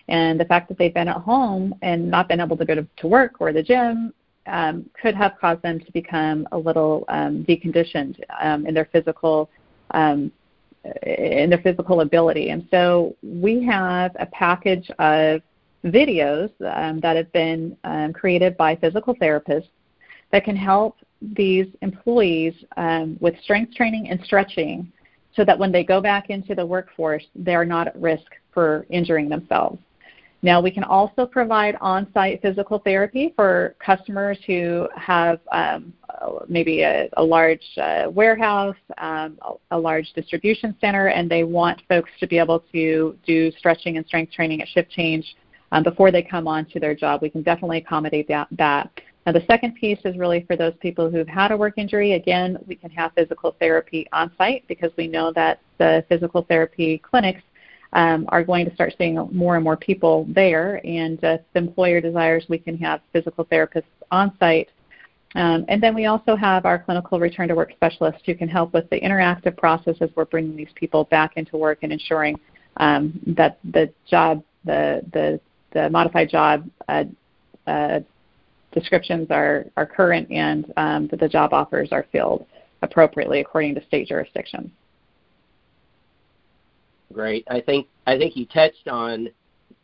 And 0.08 0.38
the 0.38 0.44
fact 0.44 0.68
that 0.68 0.78
they've 0.78 0.92
been 0.92 1.08
at 1.08 1.16
home 1.16 1.74
and 1.80 2.10
not 2.10 2.28
been 2.28 2.40
able 2.40 2.58
to 2.58 2.64
go 2.64 2.74
to, 2.74 2.86
to 2.98 3.06
work 3.06 3.40
or 3.40 3.52
the 3.52 3.62
gym 3.62 4.12
um, 4.46 4.88
could 5.00 5.14
have 5.14 5.32
caused 5.40 5.62
them 5.62 5.80
to 5.80 5.92
become 5.92 6.46
a 6.52 6.58
little 6.58 7.04
um, 7.08 7.44
deconditioned 7.48 8.20
um, 8.42 8.66
in 8.66 8.74
their 8.74 8.88
physical 8.92 9.50
um, 9.92 10.30
in 11.02 11.48
their 11.48 11.60
physical 11.62 12.02
ability. 12.02 12.50
And 12.50 12.66
so 12.70 13.16
we 13.22 13.64
have 13.64 14.14
a 14.18 14.26
package 14.26 14.90
of 14.98 15.40
videos 15.84 16.50
um, 16.74 17.00
that 17.00 17.16
have 17.16 17.32
been 17.32 17.76
um, 17.84 18.12
created 18.12 18.56
by 18.56 18.76
physical 18.76 19.14
therapists 19.14 19.68
that 20.32 20.44
can 20.44 20.56
help 20.56 20.96
these 21.36 21.66
employees 21.80 22.54
um, 22.76 23.16
with 23.20 23.34
strength 23.42 23.74
training 23.74 24.08
and 24.10 24.20
stretching 24.24 24.90
so 25.34 25.44
that 25.44 25.58
when 25.58 25.72
they 25.72 25.84
go 25.84 26.00
back 26.00 26.30
into 26.30 26.54
the 26.54 26.64
workforce, 26.64 27.24
they're 27.34 27.64
not 27.64 27.88
at 27.88 27.96
risk 27.96 28.26
for 28.52 28.86
injuring 28.90 29.28
themselves. 29.28 29.78
Now, 30.44 30.60
we 30.60 30.70
can 30.70 30.84
also 30.84 31.24
provide 31.24 31.74
on 31.80 32.06
site 32.12 32.42
physical 32.42 32.78
therapy 32.78 33.32
for 33.34 33.76
customers 33.78 34.36
who 34.46 34.86
have 34.94 35.40
um, 35.50 35.94
maybe 36.46 36.82
a, 36.82 37.08
a 37.16 37.24
large 37.24 37.64
uh, 37.80 38.10
warehouse, 38.10 38.76
um, 38.98 39.38
a, 39.70 39.78
large 39.78 40.12
distribution 40.12 40.76
center, 40.82 41.06
and 41.08 41.30
they 41.30 41.44
want 41.44 41.80
folks 41.88 42.10
to 42.20 42.26
be 42.26 42.38
able 42.38 42.62
to 42.72 43.16
do 43.24 43.50
stretching 43.52 43.96
and 43.96 44.04
strength 44.04 44.34
training 44.34 44.60
at 44.60 44.68
shift 44.68 44.90
change 44.90 45.34
um, 45.72 45.82
before 45.82 46.10
they 46.10 46.22
come 46.22 46.46
on 46.46 46.66
to 46.66 46.78
their 46.78 46.94
job. 46.94 47.22
We 47.22 47.30
can 47.30 47.42
definitely 47.42 47.78
accommodate 47.78 48.28
that. 48.28 48.48
that. 48.50 48.90
Now, 49.24 49.32
the 49.32 49.44
second 49.48 49.76
piece 49.76 50.00
is 50.04 50.18
really 50.18 50.44
for 50.46 50.56
those 50.56 50.74
people 50.80 51.10
who've 51.10 51.26
had 51.26 51.52
a 51.52 51.56
work 51.56 51.78
injury. 51.78 52.12
Again, 52.12 52.58
we 52.66 52.74
can 52.74 52.90
have 52.90 53.12
physical 53.14 53.56
therapy 53.58 54.06
on 54.12 54.30
site 54.36 54.68
because 54.68 54.90
we 54.98 55.08
know 55.08 55.32
that 55.32 55.60
the 55.78 56.04
physical 56.10 56.42
therapy 56.42 56.98
clinics 56.98 57.40
um, 57.94 58.26
are 58.28 58.42
going 58.42 58.68
to 58.68 58.74
start 58.74 58.94
seeing 58.98 59.16
more 59.32 59.54
and 59.54 59.64
more 59.64 59.76
people 59.76 60.26
there. 60.28 60.80
And 60.84 61.22
uh, 61.24 61.28
if 61.28 61.40
the 61.52 61.60
employer 61.60 62.00
desires, 62.00 62.44
we 62.48 62.58
can 62.58 62.76
have 62.78 63.00
physical 63.12 63.44
therapists 63.46 63.84
on 64.10 64.36
site. 64.38 64.68
Um, 65.36 65.64
and 65.68 65.82
then 65.82 65.94
we 65.94 66.06
also 66.06 66.36
have 66.36 66.64
our 66.64 66.78
clinical 66.78 67.18
return 67.18 67.48
to 67.48 67.54
work 67.54 67.72
specialists 67.72 68.22
who 68.26 68.34
can 68.34 68.48
help 68.48 68.72
with 68.72 68.88
the 68.90 69.00
interactive 69.00 69.56
process 69.56 69.96
as 70.00 70.10
we're 70.14 70.26
bringing 70.26 70.56
these 70.56 70.68
people 70.74 71.04
back 71.04 71.32
into 71.36 71.56
work 71.56 71.78
and 71.82 71.92
ensuring 71.92 72.38
um, 72.76 73.18
that 73.36 73.58
the 73.72 73.92
job, 74.08 74.42
the, 74.64 75.02
the, 75.12 75.40
the 75.72 75.90
modified 75.90 76.30
job 76.30 76.68
uh, 76.88 77.04
uh, 77.66 78.00
descriptions 78.72 79.28
are, 79.30 79.66
are 79.76 79.86
current 79.86 80.30
and 80.30 80.72
um, 80.76 81.08
that 81.08 81.20
the 81.20 81.28
job 81.28 81.52
offers 81.52 81.90
are 81.90 82.06
filled 82.12 82.46
appropriately 82.82 83.40
according 83.40 83.74
to 83.74 83.84
state 83.86 84.08
jurisdictions. 84.08 84.70
Great. 87.12 87.44
I 87.48 87.60
think 87.60 87.86
I 88.06 88.18
think 88.18 88.36
you 88.36 88.46
touched 88.46 88.88
on 88.88 89.28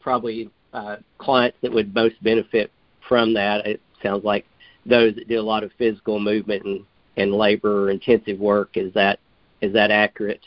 probably 0.01 0.51
uh, 0.73 0.97
clients 1.19 1.59
that 1.63 1.73
would 1.73 1.95
most 1.95 2.23
benefit 2.23 2.71
from 3.09 3.35
that. 3.35 3.67
It 3.67 3.81
sounds 4.03 4.25
like 4.25 4.47
those 4.87 5.15
that 5.15 5.29
do 5.29 5.39
a 5.39 5.43
lot 5.43 5.63
of 5.63 5.71
physical 5.79 6.19
movement 6.19 6.65
and, 6.65 6.85
and 7.17 7.33
labor 7.33 7.91
intensive 7.91 8.39
work. 8.39 8.77
Is 8.77 8.93
that 8.95 9.19
is 9.61 9.73
that 9.75 9.91
accurate? 9.91 10.41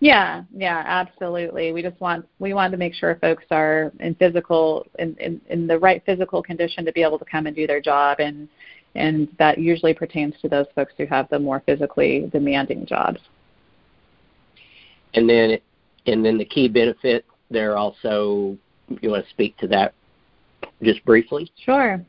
Yeah, 0.00 0.44
yeah, 0.56 0.82
absolutely. 0.86 1.72
We 1.72 1.82
just 1.82 2.00
want 2.00 2.26
we 2.38 2.54
want 2.54 2.72
to 2.72 2.78
make 2.78 2.94
sure 2.94 3.18
folks 3.20 3.44
are 3.50 3.92
in 4.00 4.14
physical 4.14 4.86
in, 4.98 5.14
in, 5.20 5.40
in 5.48 5.66
the 5.66 5.78
right 5.78 6.02
physical 6.06 6.42
condition 6.42 6.84
to 6.86 6.92
be 6.92 7.02
able 7.02 7.18
to 7.18 7.24
come 7.26 7.46
and 7.46 7.54
do 7.54 7.66
their 7.66 7.80
job 7.80 8.18
and 8.18 8.48
and 8.94 9.28
that 9.38 9.58
usually 9.58 9.94
pertains 9.94 10.34
to 10.42 10.48
those 10.48 10.66
folks 10.74 10.92
who 10.96 11.06
have 11.06 11.28
the 11.28 11.38
more 11.38 11.62
physically 11.64 12.28
demanding 12.32 12.86
jobs. 12.86 13.20
And 15.14 15.28
then 15.28 15.58
and 16.06 16.24
then 16.24 16.38
the 16.38 16.44
key 16.44 16.68
benefit 16.68 17.24
there 17.50 17.76
also, 17.76 18.56
you 19.00 19.10
want 19.10 19.24
to 19.24 19.30
speak 19.30 19.56
to 19.58 19.66
that 19.68 19.92
just 20.82 21.04
briefly? 21.04 21.50
Sure. 21.64 22.00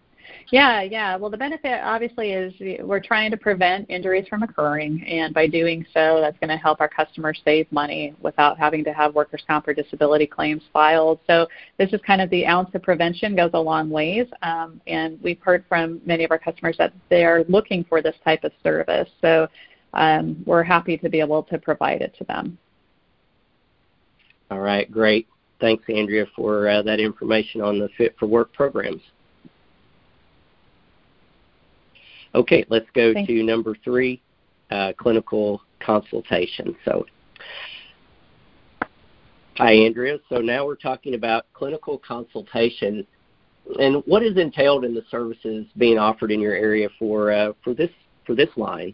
Yeah, 0.49 0.81
yeah. 0.81 1.15
Well, 1.15 1.29
the 1.29 1.37
benefit 1.37 1.81
obviously 1.83 2.31
is 2.31 2.53
we're 2.83 2.99
trying 2.99 3.31
to 3.31 3.37
prevent 3.37 3.89
injuries 3.89 4.27
from 4.27 4.43
occurring, 4.43 5.03
and 5.05 5.33
by 5.33 5.47
doing 5.47 5.85
so, 5.93 6.19
that's 6.21 6.37
going 6.39 6.49
to 6.49 6.57
help 6.57 6.81
our 6.81 6.87
customers 6.89 7.41
save 7.43 7.71
money 7.71 8.15
without 8.21 8.57
having 8.57 8.83
to 8.85 8.93
have 8.93 9.15
workers' 9.15 9.43
comp 9.47 9.67
or 9.67 9.73
disability 9.73 10.27
claims 10.27 10.61
filed. 10.73 11.19
So 11.27 11.47
this 11.77 11.91
is 11.93 12.01
kind 12.05 12.21
of 12.21 12.29
the 12.29 12.45
ounce 12.45 12.69
of 12.73 12.81
prevention 12.81 13.35
goes 13.35 13.51
a 13.53 13.59
long 13.59 13.89
ways, 13.89 14.27
um, 14.41 14.81
and 14.87 15.19
we've 15.21 15.39
heard 15.41 15.63
from 15.67 16.01
many 16.05 16.23
of 16.23 16.31
our 16.31 16.39
customers 16.39 16.75
that 16.77 16.93
they 17.09 17.23
are 17.23 17.43
looking 17.47 17.83
for 17.85 18.01
this 18.01 18.15
type 18.23 18.43
of 18.43 18.51
service. 18.63 19.09
So 19.21 19.47
um, 19.93 20.41
we're 20.45 20.63
happy 20.63 20.97
to 20.97 21.09
be 21.09 21.19
able 21.19 21.43
to 21.43 21.57
provide 21.57 22.01
it 22.01 22.15
to 22.17 22.23
them. 22.25 22.57
All 24.51 24.59
right, 24.59 24.91
great. 24.91 25.27
Thanks, 25.61 25.83
Andrea, 25.87 26.25
for 26.35 26.67
uh, 26.67 26.81
that 26.81 26.99
information 26.99 27.61
on 27.61 27.79
the 27.79 27.87
Fit 27.97 28.15
for 28.19 28.25
Work 28.25 28.51
programs. 28.51 29.01
Okay, 32.35 32.65
let's 32.69 32.87
go 32.93 33.13
Thanks. 33.13 33.27
to 33.27 33.43
number 33.43 33.75
three, 33.83 34.21
uh, 34.69 34.91
clinical 34.97 35.61
consultation. 35.79 36.75
So, 36.83 37.05
hi, 39.55 39.73
Andrea. 39.73 40.17
So 40.27 40.39
now 40.39 40.65
we're 40.65 40.75
talking 40.75 41.13
about 41.13 41.45
clinical 41.53 41.97
consultation 41.97 43.07
and 43.79 44.03
what 44.05 44.23
is 44.23 44.37
entailed 44.37 44.83
in 44.83 44.93
the 44.93 45.03
services 45.09 45.65
being 45.77 45.97
offered 45.97 46.31
in 46.31 46.41
your 46.41 46.55
area 46.55 46.89
for 46.99 47.31
uh, 47.31 47.53
for 47.63 47.73
this 47.73 47.91
for 48.25 48.35
this 48.35 48.49
line. 48.57 48.93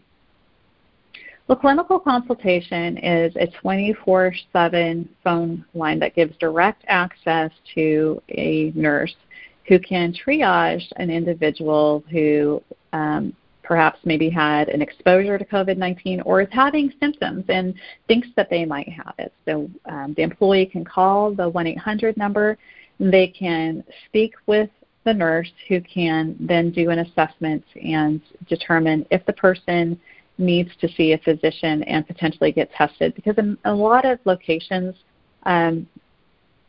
Well, 1.48 1.56
clinical 1.56 1.98
consultation 1.98 2.98
is 2.98 3.34
a 3.36 3.46
24 3.46 4.34
7 4.52 5.08
phone 5.24 5.64
line 5.72 5.98
that 6.00 6.14
gives 6.14 6.36
direct 6.36 6.84
access 6.88 7.50
to 7.74 8.22
a 8.28 8.70
nurse 8.74 9.14
who 9.66 9.78
can 9.78 10.12
triage 10.12 10.84
an 10.96 11.10
individual 11.10 12.04
who 12.10 12.62
um, 12.92 13.34
perhaps 13.62 13.98
maybe 14.04 14.28
had 14.28 14.68
an 14.68 14.82
exposure 14.82 15.38
to 15.38 15.44
COVID 15.46 15.78
19 15.78 16.20
or 16.22 16.42
is 16.42 16.48
having 16.52 16.92
symptoms 17.00 17.46
and 17.48 17.72
thinks 18.08 18.28
that 18.36 18.50
they 18.50 18.66
might 18.66 18.88
have 18.90 19.14
it. 19.18 19.32
So 19.46 19.70
um, 19.86 20.12
the 20.18 20.22
employee 20.24 20.66
can 20.66 20.84
call 20.84 21.34
the 21.34 21.48
1 21.48 21.66
800 21.66 22.18
number. 22.18 22.58
They 23.00 23.26
can 23.26 23.84
speak 24.04 24.34
with 24.46 24.68
the 25.04 25.14
nurse 25.14 25.50
who 25.68 25.80
can 25.80 26.36
then 26.38 26.70
do 26.70 26.90
an 26.90 26.98
assessment 26.98 27.64
and 27.82 28.20
determine 28.50 29.06
if 29.10 29.24
the 29.24 29.32
person 29.32 29.98
needs 30.38 30.70
to 30.80 30.88
see 30.92 31.12
a 31.12 31.18
physician 31.18 31.82
and 31.84 32.06
potentially 32.06 32.52
get 32.52 32.70
tested 32.72 33.14
because 33.14 33.36
in 33.38 33.58
a 33.64 33.74
lot 33.74 34.04
of 34.04 34.18
locations, 34.24 34.94
um, 35.44 35.86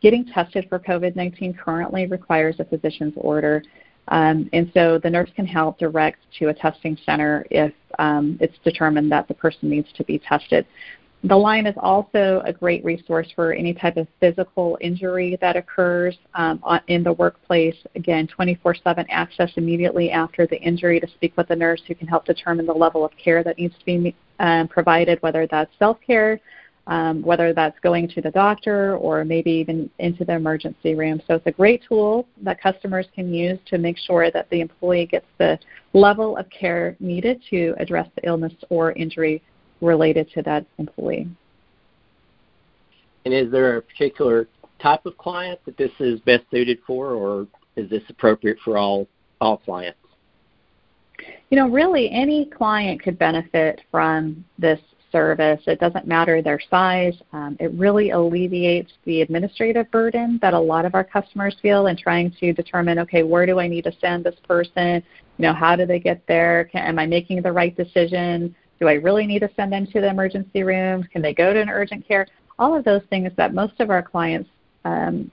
getting 0.00 0.24
tested 0.24 0.66
for 0.68 0.78
COVID 0.78 1.16
19 1.16 1.54
currently 1.54 2.06
requires 2.06 2.56
a 2.58 2.64
physician's 2.64 3.14
order. 3.16 3.62
Um, 4.08 4.50
and 4.52 4.70
so 4.74 4.98
the 4.98 5.10
nurse 5.10 5.30
can 5.36 5.46
help 5.46 5.78
direct 5.78 6.18
to 6.38 6.48
a 6.48 6.54
testing 6.54 6.98
center 7.06 7.46
if 7.50 7.72
um, 7.98 8.36
it's 8.40 8.58
determined 8.64 9.12
that 9.12 9.28
the 9.28 9.34
person 9.34 9.70
needs 9.70 9.88
to 9.94 10.04
be 10.04 10.18
tested. 10.18 10.66
The 11.24 11.36
line 11.36 11.66
is 11.66 11.74
also 11.76 12.42
a 12.46 12.52
great 12.52 12.82
resource 12.82 13.28
for 13.34 13.52
any 13.52 13.74
type 13.74 13.98
of 13.98 14.08
physical 14.20 14.78
injury 14.80 15.36
that 15.42 15.54
occurs 15.54 16.16
um, 16.34 16.62
in 16.88 17.02
the 17.02 17.12
workplace. 17.12 17.76
Again, 17.94 18.26
24 18.26 18.76
7 18.76 19.04
access 19.10 19.50
immediately 19.56 20.10
after 20.10 20.46
the 20.46 20.56
injury 20.56 20.98
to 20.98 21.06
speak 21.08 21.36
with 21.36 21.50
a 21.50 21.56
nurse 21.56 21.82
who 21.86 21.94
can 21.94 22.08
help 22.08 22.24
determine 22.24 22.64
the 22.64 22.72
level 22.72 23.04
of 23.04 23.12
care 23.22 23.44
that 23.44 23.58
needs 23.58 23.74
to 23.78 23.84
be 23.84 24.14
um, 24.38 24.66
provided, 24.68 25.20
whether 25.20 25.46
that's 25.46 25.70
self 25.78 25.98
care, 26.06 26.40
um, 26.86 27.20
whether 27.20 27.52
that's 27.52 27.78
going 27.80 28.08
to 28.08 28.22
the 28.22 28.30
doctor, 28.30 28.96
or 28.96 29.22
maybe 29.22 29.50
even 29.50 29.90
into 29.98 30.24
the 30.24 30.32
emergency 30.32 30.94
room. 30.94 31.20
So 31.26 31.34
it's 31.34 31.46
a 31.46 31.52
great 31.52 31.82
tool 31.86 32.26
that 32.40 32.62
customers 32.62 33.06
can 33.14 33.34
use 33.34 33.58
to 33.66 33.76
make 33.76 33.98
sure 33.98 34.30
that 34.30 34.48
the 34.48 34.62
employee 34.62 35.04
gets 35.04 35.26
the 35.36 35.58
level 35.92 36.38
of 36.38 36.46
care 36.48 36.96
needed 36.98 37.42
to 37.50 37.74
address 37.78 38.08
the 38.16 38.26
illness 38.26 38.54
or 38.70 38.92
injury 38.92 39.42
related 39.80 40.30
to 40.32 40.42
that 40.42 40.66
employee. 40.78 41.28
And 43.24 43.34
is 43.34 43.50
there 43.50 43.76
a 43.76 43.82
particular 43.82 44.48
type 44.80 45.04
of 45.06 45.16
client 45.18 45.60
that 45.66 45.76
this 45.76 45.90
is 46.00 46.20
best 46.20 46.44
suited 46.50 46.78
for, 46.86 47.12
or 47.12 47.46
is 47.76 47.88
this 47.90 48.02
appropriate 48.08 48.58
for 48.64 48.78
all 48.78 49.06
all 49.40 49.58
clients? 49.58 49.98
You 51.50 51.56
know, 51.56 51.68
really, 51.68 52.10
any 52.10 52.46
client 52.46 53.02
could 53.02 53.18
benefit 53.18 53.82
from 53.90 54.44
this 54.58 54.80
service. 55.12 55.60
It 55.66 55.80
doesn't 55.80 56.06
matter 56.06 56.40
their 56.40 56.60
size. 56.70 57.14
Um, 57.32 57.56
it 57.58 57.72
really 57.72 58.10
alleviates 58.10 58.92
the 59.04 59.22
administrative 59.22 59.90
burden 59.90 60.38
that 60.40 60.54
a 60.54 60.58
lot 60.58 60.84
of 60.84 60.94
our 60.94 61.04
customers 61.04 61.56
feel 61.60 61.88
in 61.88 61.96
trying 61.96 62.32
to 62.40 62.52
determine, 62.52 62.98
okay, 63.00 63.22
where 63.22 63.46
do 63.46 63.58
I 63.58 63.66
need 63.66 63.84
to 63.84 63.92
send 64.00 64.24
this 64.24 64.36
person? 64.46 65.02
You 65.38 65.42
know, 65.42 65.52
how 65.52 65.74
do 65.76 65.84
they 65.84 65.98
get 65.98 66.22
there? 66.28 66.68
Can, 66.70 66.82
am 66.86 66.98
I 66.98 67.06
making 67.06 67.42
the 67.42 67.52
right 67.52 67.76
decision? 67.76 68.54
Do 68.80 68.88
I 68.88 68.94
really 68.94 69.26
need 69.26 69.40
to 69.40 69.50
send 69.56 69.72
them 69.72 69.86
to 69.88 70.00
the 70.00 70.08
emergency 70.08 70.62
room? 70.62 71.06
Can 71.12 71.20
they 71.20 71.34
go 71.34 71.52
to 71.52 71.60
an 71.60 71.68
urgent 71.68 72.06
care? 72.08 72.26
All 72.58 72.74
of 72.74 72.82
those 72.84 73.02
things 73.10 73.30
that 73.36 73.52
most 73.52 73.78
of 73.78 73.90
our 73.90 74.02
clients, 74.02 74.48
um, 74.86 75.30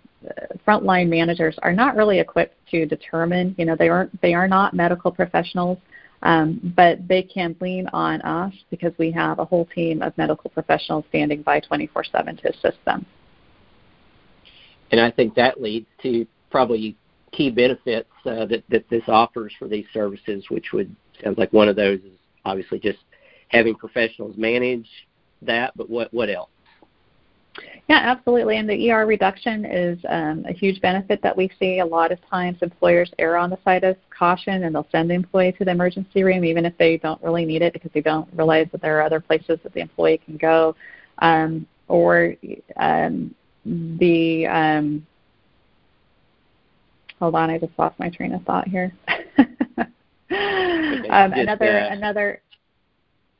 frontline 0.67 1.07
managers, 1.07 1.57
are 1.63 1.71
not 1.71 1.95
really 1.95 2.19
equipped 2.19 2.55
to 2.71 2.85
determine. 2.85 3.55
You 3.57 3.65
know, 3.65 3.75
they 3.77 3.87
aren't 3.87 4.21
they 4.21 4.33
are 4.33 4.49
not 4.49 4.73
medical 4.73 5.11
professionals, 5.11 5.77
um, 6.23 6.73
but 6.75 7.07
they 7.07 7.23
can 7.23 7.55
lean 7.61 7.87
on 7.93 8.21
us 8.21 8.53
because 8.69 8.91
we 8.97 9.11
have 9.11 9.39
a 9.39 9.45
whole 9.45 9.65
team 9.73 10.01
of 10.01 10.17
medical 10.17 10.49
professionals 10.49 11.05
standing 11.09 11.41
by 11.41 11.61
24/7 11.61 12.41
to 12.41 12.49
assist 12.49 12.83
them. 12.85 13.05
And 14.91 14.99
I 14.99 15.09
think 15.09 15.35
that 15.35 15.61
leads 15.61 15.87
to 16.03 16.27
probably 16.49 16.97
key 17.31 17.49
benefits 17.49 18.09
uh, 18.25 18.45
that, 18.45 18.63
that 18.69 18.89
this 18.89 19.03
offers 19.07 19.53
for 19.57 19.69
these 19.69 19.85
services, 19.93 20.45
which 20.49 20.73
would 20.73 20.93
sounds 21.23 21.37
like 21.37 21.53
one 21.53 21.69
of 21.69 21.77
those 21.77 21.99
is 21.99 22.19
obviously 22.45 22.79
just 22.79 22.99
having 23.49 23.75
professionals 23.75 24.35
manage 24.37 24.87
that, 25.41 25.73
but 25.75 25.89
what 25.89 26.13
what 26.13 26.29
else? 26.29 26.49
Yeah, 27.89 27.99
absolutely. 28.03 28.57
And 28.57 28.69
the 28.69 28.91
ER 28.91 29.05
reduction 29.05 29.65
is 29.65 29.97
um, 30.09 30.45
a 30.47 30.51
huge 30.51 30.81
benefit 30.81 31.21
that 31.23 31.35
we 31.35 31.49
see. 31.57 31.79
A 31.79 31.85
lot 31.85 32.11
of 32.11 32.19
times 32.29 32.57
employers 32.61 33.11
err 33.17 33.37
on 33.37 33.49
the 33.49 33.57
side 33.63 33.83
of 33.83 33.95
caution 34.09 34.63
and 34.63 34.75
they'll 34.75 34.87
send 34.91 35.09
the 35.09 35.13
employee 35.13 35.53
to 35.53 35.65
the 35.65 35.71
emergency 35.71 36.23
room 36.23 36.43
even 36.43 36.65
if 36.65 36.77
they 36.77 36.97
don't 36.97 37.21
really 37.23 37.45
need 37.45 37.61
it 37.61 37.71
because 37.73 37.91
they 37.93 38.01
don't 38.01 38.27
realize 38.33 38.67
that 38.73 38.81
there 38.81 38.99
are 38.99 39.03
other 39.03 39.21
places 39.21 39.59
that 39.63 39.73
the 39.73 39.79
employee 39.79 40.19
can 40.25 40.37
go. 40.37 40.75
Um, 41.19 41.65
or 41.87 42.35
um, 42.75 43.33
the 43.65 44.45
um, 44.47 45.07
hold 47.19 47.35
on, 47.35 47.49
I 47.49 47.57
just 47.57 47.73
lost 47.77 47.97
my 47.99 48.09
train 48.09 48.33
of 48.33 48.43
thought 48.43 48.67
here. 48.67 48.93
um, 49.79 49.87
another 50.29 51.77
another. 51.77 52.41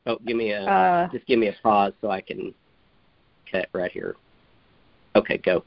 Oh, 0.08 0.18
give 0.26 0.36
me 0.36 0.52
a 0.52 0.62
uh, 0.62 1.08
just 1.12 1.26
give 1.26 1.38
me 1.38 1.48
a 1.48 1.54
pause 1.62 1.92
so 2.00 2.10
I 2.10 2.22
can 2.22 2.54
cut 3.50 3.68
right 3.74 3.92
here. 3.92 4.16
Okay, 5.14 5.36
go. 5.36 5.62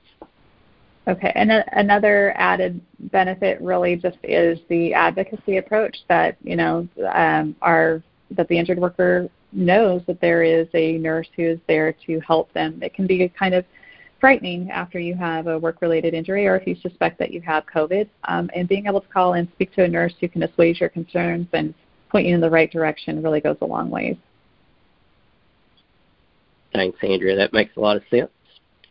Okay, 1.07 1.31
and 1.35 1.51
another 1.73 2.33
added 2.35 2.81
benefit 3.11 3.61
really 3.61 3.95
just 3.95 4.17
is 4.23 4.59
the 4.67 4.93
advocacy 4.93 5.57
approach 5.57 5.95
that 6.09 6.37
you 6.43 6.55
know 6.55 6.87
um, 7.13 7.55
our 7.61 8.01
that 8.31 8.47
the 8.47 8.57
injured 8.57 8.79
worker 8.79 9.29
knows 9.51 10.01
that 10.07 10.19
there 10.21 10.41
is 10.41 10.67
a 10.73 10.97
nurse 10.97 11.27
who 11.35 11.43
is 11.43 11.59
there 11.67 11.93
to 12.07 12.19
help 12.21 12.51
them. 12.53 12.81
It 12.81 12.95
can 12.95 13.05
be 13.05 13.29
kind 13.37 13.53
of 13.53 13.63
frightening 14.19 14.71
after 14.71 14.99
you 14.99 15.15
have 15.15 15.47
a 15.47 15.59
work-related 15.59 16.13
injury 16.13 16.47
or 16.47 16.55
if 16.55 16.65
you 16.65 16.75
suspect 16.75 17.19
that 17.19 17.31
you 17.31 17.41
have 17.41 17.65
COVID, 17.65 18.07
um, 18.25 18.49
and 18.55 18.67
being 18.69 18.85
able 18.85 19.01
to 19.01 19.07
call 19.07 19.33
and 19.33 19.49
speak 19.53 19.73
to 19.73 19.83
a 19.83 19.87
nurse 19.87 20.13
who 20.21 20.29
can 20.29 20.43
assuage 20.43 20.79
your 20.79 20.89
concerns 20.89 21.47
and 21.53 21.73
point 22.09 22.27
you 22.27 22.35
in 22.35 22.41
the 22.41 22.49
right 22.49 22.71
direction 22.71 23.21
really 23.21 23.41
goes 23.41 23.57
a 23.61 23.65
long 23.65 23.89
way. 23.89 24.17
Thanks, 26.73 26.97
Andrea. 27.03 27.35
That 27.35 27.53
makes 27.53 27.75
a 27.75 27.79
lot 27.79 27.97
of 27.97 28.03
sense, 28.09 28.31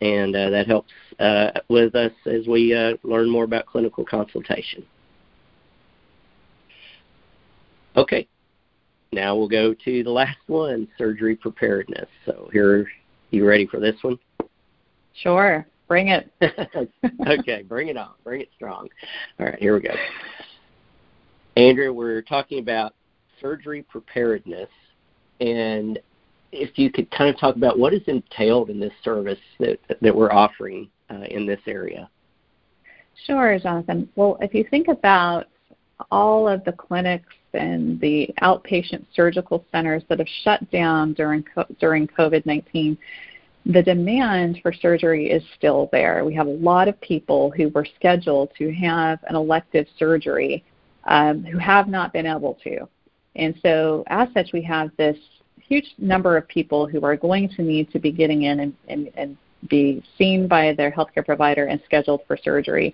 and 0.01 0.35
uh, 0.35 0.49
that 0.49 0.67
helps 0.67 0.91
uh, 1.19 1.51
with 1.67 1.95
us 1.95 2.11
as 2.25 2.47
we 2.47 2.75
uh, 2.75 2.93
learn 3.03 3.29
more 3.29 3.43
about 3.43 3.65
clinical 3.65 4.05
consultation. 4.05 4.85
Okay, 7.97 8.27
now 9.11 9.35
we'll 9.35 9.49
go 9.49 9.73
to 9.73 10.03
the 10.03 10.09
last 10.09 10.37
one, 10.47 10.87
surgery 10.97 11.35
preparedness. 11.35 12.07
So 12.25 12.49
here, 12.53 12.87
you 13.31 13.45
ready 13.45 13.67
for 13.67 13.79
this 13.79 13.95
one? 14.01 14.17
Sure, 15.15 15.65
bring 15.87 16.09
it. 16.09 16.31
okay, 17.27 17.63
bring 17.63 17.89
it 17.89 17.97
on. 17.97 18.11
Bring 18.23 18.41
it 18.41 18.49
strong. 18.55 18.87
All 19.39 19.47
right, 19.47 19.59
here 19.59 19.73
we 19.73 19.81
go. 19.81 19.93
Andrea, 21.57 21.91
we're 21.91 22.21
talking 22.21 22.59
about 22.59 22.93
surgery 23.41 23.83
preparedness, 23.83 24.69
and 25.41 25.99
if 26.51 26.77
you 26.77 26.91
could 26.91 27.09
kind 27.11 27.29
of 27.29 27.39
talk 27.39 27.55
about 27.55 27.79
what 27.79 27.93
is 27.93 28.01
entailed 28.07 28.69
in 28.69 28.79
this 28.79 28.93
service 29.03 29.39
that 29.59 29.79
that 30.01 30.15
we're 30.15 30.31
offering 30.31 30.89
uh, 31.09 31.23
in 31.29 31.45
this 31.45 31.59
area. 31.67 32.09
Sure, 33.25 33.57
Jonathan. 33.59 34.09
Well, 34.15 34.37
if 34.41 34.53
you 34.53 34.65
think 34.69 34.87
about 34.87 35.47
all 36.09 36.47
of 36.47 36.63
the 36.63 36.71
clinics 36.71 37.33
and 37.53 37.99
the 37.99 38.29
outpatient 38.41 39.05
surgical 39.13 39.65
centers 39.71 40.03
that 40.09 40.19
have 40.19 40.27
shut 40.43 40.69
down 40.71 41.13
during 41.13 41.43
during 41.79 42.07
COVID-19, 42.07 42.97
the 43.65 43.83
demand 43.83 44.59
for 44.63 44.73
surgery 44.73 45.29
is 45.29 45.43
still 45.57 45.89
there. 45.91 46.25
We 46.25 46.33
have 46.33 46.47
a 46.47 46.51
lot 46.51 46.87
of 46.87 46.99
people 47.01 47.51
who 47.55 47.69
were 47.69 47.85
scheduled 47.95 48.51
to 48.57 48.73
have 48.73 49.19
an 49.27 49.35
elective 49.35 49.85
surgery 49.99 50.63
um, 51.05 51.43
who 51.43 51.57
have 51.57 51.87
not 51.87 52.13
been 52.13 52.25
able 52.25 52.57
to. 52.63 52.87
And 53.35 53.55
so, 53.61 54.03
as 54.07 54.27
such, 54.33 54.49
we 54.51 54.61
have 54.63 54.91
this 54.97 55.17
huge 55.71 55.95
number 55.97 56.35
of 56.35 56.45
people 56.49 56.85
who 56.85 57.05
are 57.05 57.15
going 57.15 57.47
to 57.47 57.61
need 57.61 57.89
to 57.91 57.97
be 57.97 58.11
getting 58.11 58.43
in 58.43 58.59
and, 58.59 58.73
and, 58.89 59.09
and 59.15 59.37
be 59.69 60.03
seen 60.17 60.45
by 60.45 60.73
their 60.73 60.91
healthcare 60.91 61.25
provider 61.25 61.67
and 61.67 61.81
scheduled 61.85 62.19
for 62.27 62.35
surgery. 62.35 62.93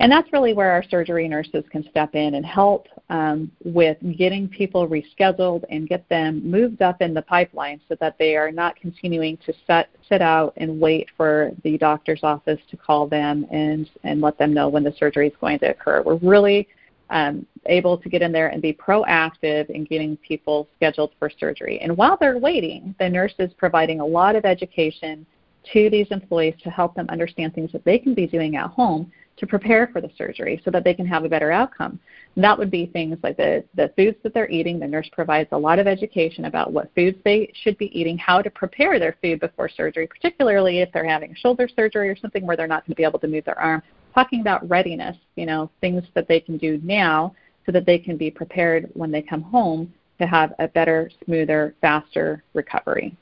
And 0.00 0.10
that's 0.10 0.32
really 0.32 0.54
where 0.54 0.72
our 0.72 0.82
surgery 0.82 1.28
nurses 1.28 1.62
can 1.70 1.88
step 1.88 2.16
in 2.16 2.34
and 2.34 2.44
help 2.44 2.88
um, 3.10 3.48
with 3.64 3.96
getting 4.18 4.48
people 4.48 4.88
rescheduled 4.88 5.62
and 5.70 5.88
get 5.88 6.08
them 6.08 6.44
moved 6.50 6.82
up 6.82 7.00
in 7.00 7.14
the 7.14 7.22
pipeline 7.22 7.80
so 7.88 7.94
that 8.00 8.16
they 8.18 8.34
are 8.34 8.50
not 8.50 8.74
continuing 8.74 9.36
to 9.46 9.54
set, 9.64 9.88
sit 10.08 10.20
out 10.20 10.52
and 10.56 10.80
wait 10.80 11.06
for 11.16 11.52
the 11.62 11.78
doctor's 11.78 12.24
office 12.24 12.58
to 12.72 12.76
call 12.76 13.06
them 13.06 13.46
and, 13.52 13.88
and 14.02 14.20
let 14.20 14.36
them 14.36 14.52
know 14.52 14.68
when 14.68 14.82
the 14.82 14.94
surgery 14.98 15.28
is 15.28 15.34
going 15.40 15.60
to 15.60 15.70
occur. 15.70 16.02
We're 16.02 16.16
really 16.16 16.66
um, 17.14 17.46
able 17.66 17.96
to 17.96 18.08
get 18.08 18.20
in 18.20 18.32
there 18.32 18.48
and 18.48 18.60
be 18.60 18.72
proactive 18.72 19.70
in 19.70 19.84
getting 19.84 20.16
people 20.18 20.68
scheduled 20.76 21.12
for 21.18 21.30
surgery. 21.30 21.78
And 21.80 21.96
while 21.96 22.18
they're 22.20 22.38
waiting, 22.38 22.94
the 22.98 23.08
nurse 23.08 23.34
is 23.38 23.52
providing 23.56 24.00
a 24.00 24.06
lot 24.06 24.36
of 24.36 24.44
education 24.44 25.24
to 25.72 25.88
these 25.88 26.08
employees 26.10 26.54
to 26.64 26.70
help 26.70 26.94
them 26.94 27.06
understand 27.08 27.54
things 27.54 27.72
that 27.72 27.84
they 27.84 27.98
can 27.98 28.14
be 28.14 28.26
doing 28.26 28.56
at 28.56 28.68
home 28.68 29.10
to 29.36 29.46
prepare 29.46 29.88
for 29.92 30.00
the 30.00 30.10
surgery 30.18 30.60
so 30.64 30.70
that 30.70 30.84
they 30.84 30.92
can 30.92 31.06
have 31.06 31.24
a 31.24 31.28
better 31.28 31.50
outcome. 31.50 31.98
And 32.34 32.44
that 32.44 32.58
would 32.58 32.70
be 32.70 32.86
things 32.86 33.16
like 33.22 33.36
the, 33.36 33.64
the 33.74 33.92
foods 33.96 34.16
that 34.24 34.34
they're 34.34 34.50
eating. 34.50 34.78
The 34.80 34.86
nurse 34.86 35.08
provides 35.12 35.48
a 35.52 35.58
lot 35.58 35.78
of 35.78 35.86
education 35.86 36.46
about 36.46 36.72
what 36.72 36.90
foods 36.96 37.18
they 37.24 37.52
should 37.62 37.78
be 37.78 37.96
eating, 37.98 38.18
how 38.18 38.42
to 38.42 38.50
prepare 38.50 38.98
their 38.98 39.16
food 39.22 39.40
before 39.40 39.68
surgery, 39.68 40.08
particularly 40.08 40.80
if 40.80 40.92
they're 40.92 41.08
having 41.08 41.34
shoulder 41.36 41.68
surgery 41.74 42.08
or 42.08 42.16
something 42.16 42.44
where 42.44 42.56
they're 42.56 42.66
not 42.66 42.84
going 42.84 42.92
to 42.92 42.96
be 42.96 43.04
able 43.04 43.20
to 43.20 43.28
move 43.28 43.44
their 43.44 43.58
arm. 43.58 43.82
Talking 44.14 44.40
about 44.40 44.68
readiness, 44.68 45.16
you 45.36 45.44
know, 45.44 45.70
things 45.80 46.04
that 46.14 46.28
they 46.28 46.40
can 46.40 46.56
do 46.56 46.80
now 46.82 47.34
so 47.66 47.72
that 47.72 47.86
they 47.86 47.98
can 47.98 48.16
be 48.16 48.30
prepared 48.30 48.90
when 48.94 49.10
they 49.10 49.22
come 49.22 49.42
home 49.42 49.92
to 50.18 50.26
have 50.26 50.52
a 50.58 50.68
better, 50.68 51.10
smoother, 51.24 51.74
faster 51.80 52.44
recovery. 52.54 53.16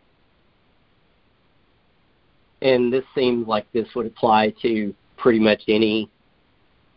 And 2.60 2.92
this 2.92 3.04
seems 3.14 3.48
like 3.48 3.70
this 3.72 3.88
would 3.94 4.06
apply 4.06 4.54
to 4.62 4.94
pretty 5.16 5.38
much 5.38 5.62
any 5.68 6.10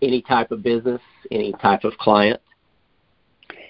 any 0.02 0.22
type 0.22 0.52
of 0.52 0.62
business, 0.62 1.02
any 1.32 1.54
type 1.54 1.84
of 1.86 1.98
client. 1.98 2.40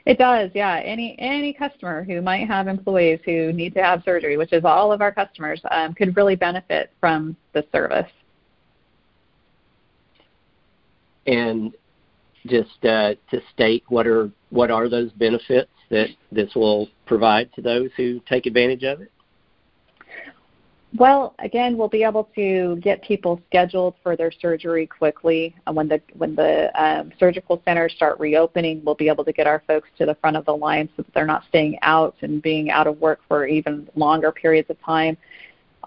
It 0.06 0.18
does, 0.18 0.52
yeah. 0.54 0.82
Any 0.84 1.16
any 1.20 1.54
customer 1.54 2.04
who 2.04 2.22
might 2.22 2.48
have 2.48 2.68
employees 2.68 3.20
who 3.26 3.54
need 3.54 3.74
to 3.76 3.84
have 3.84 4.04
surgery, 4.04 4.38
which 4.38 4.54
is 4.54 4.66
all 4.66 4.92
of 4.92 5.02
our 5.02 5.12
customers, 5.12 5.62
um, 5.72 5.94
could 5.94 6.16
really 6.16 6.36
benefit 6.36 6.92
from 7.00 7.36
the 7.54 7.66
service. 7.72 8.12
And 11.28 11.74
just 12.48 12.84
uh, 12.86 13.16
to 13.32 13.42
state 13.54 13.84
what 13.88 14.08
are 14.08 14.30
what 14.50 14.72
are 14.72 14.88
those 14.88 15.12
benefits 15.14 15.72
that 15.90 16.10
this 16.32 16.54
will 16.56 16.90
provide 17.06 17.52
to 17.54 17.62
those 17.62 17.90
who 17.98 18.20
take 18.28 18.46
advantage 18.46 18.84
of 18.84 19.02
it? 19.02 19.12
Well, 20.98 21.36
again, 21.40 21.78
we'll 21.78 21.90
be 21.90 22.04
able 22.04 22.30
to 22.36 22.78
get 22.78 23.02
people 23.02 23.42
scheduled 23.50 23.96
for 24.02 24.16
their 24.16 24.32
surgery 24.32 24.88
quickly. 24.88 25.54
Uh, 25.68 25.74
when 25.74 25.90
the 25.90 26.02
when 26.14 26.36
the 26.36 26.72
um, 26.82 27.12
surgical 27.20 27.62
centers 27.66 27.92
start 27.94 28.18
reopening, 28.18 28.82
we'll 28.86 28.96
be 28.96 29.10
able 29.10 29.26
to 29.26 29.34
get 29.34 29.46
our 29.46 29.62
folks 29.68 29.90
to 29.98 30.06
the 30.06 30.16
front 30.16 30.38
of 30.38 30.46
the 30.46 30.56
line 30.56 30.88
so 30.96 31.04
that 31.04 31.14
they're 31.14 31.26
not 31.26 31.44
staying 31.50 31.78
out 31.82 32.16
and 32.22 32.42
being 32.42 32.70
out 32.70 32.88
of 32.88 33.00
work 33.02 33.20
for 33.28 33.46
even 33.46 33.90
longer 33.96 34.32
periods 34.32 34.70
of 34.70 34.82
time. 34.84 35.18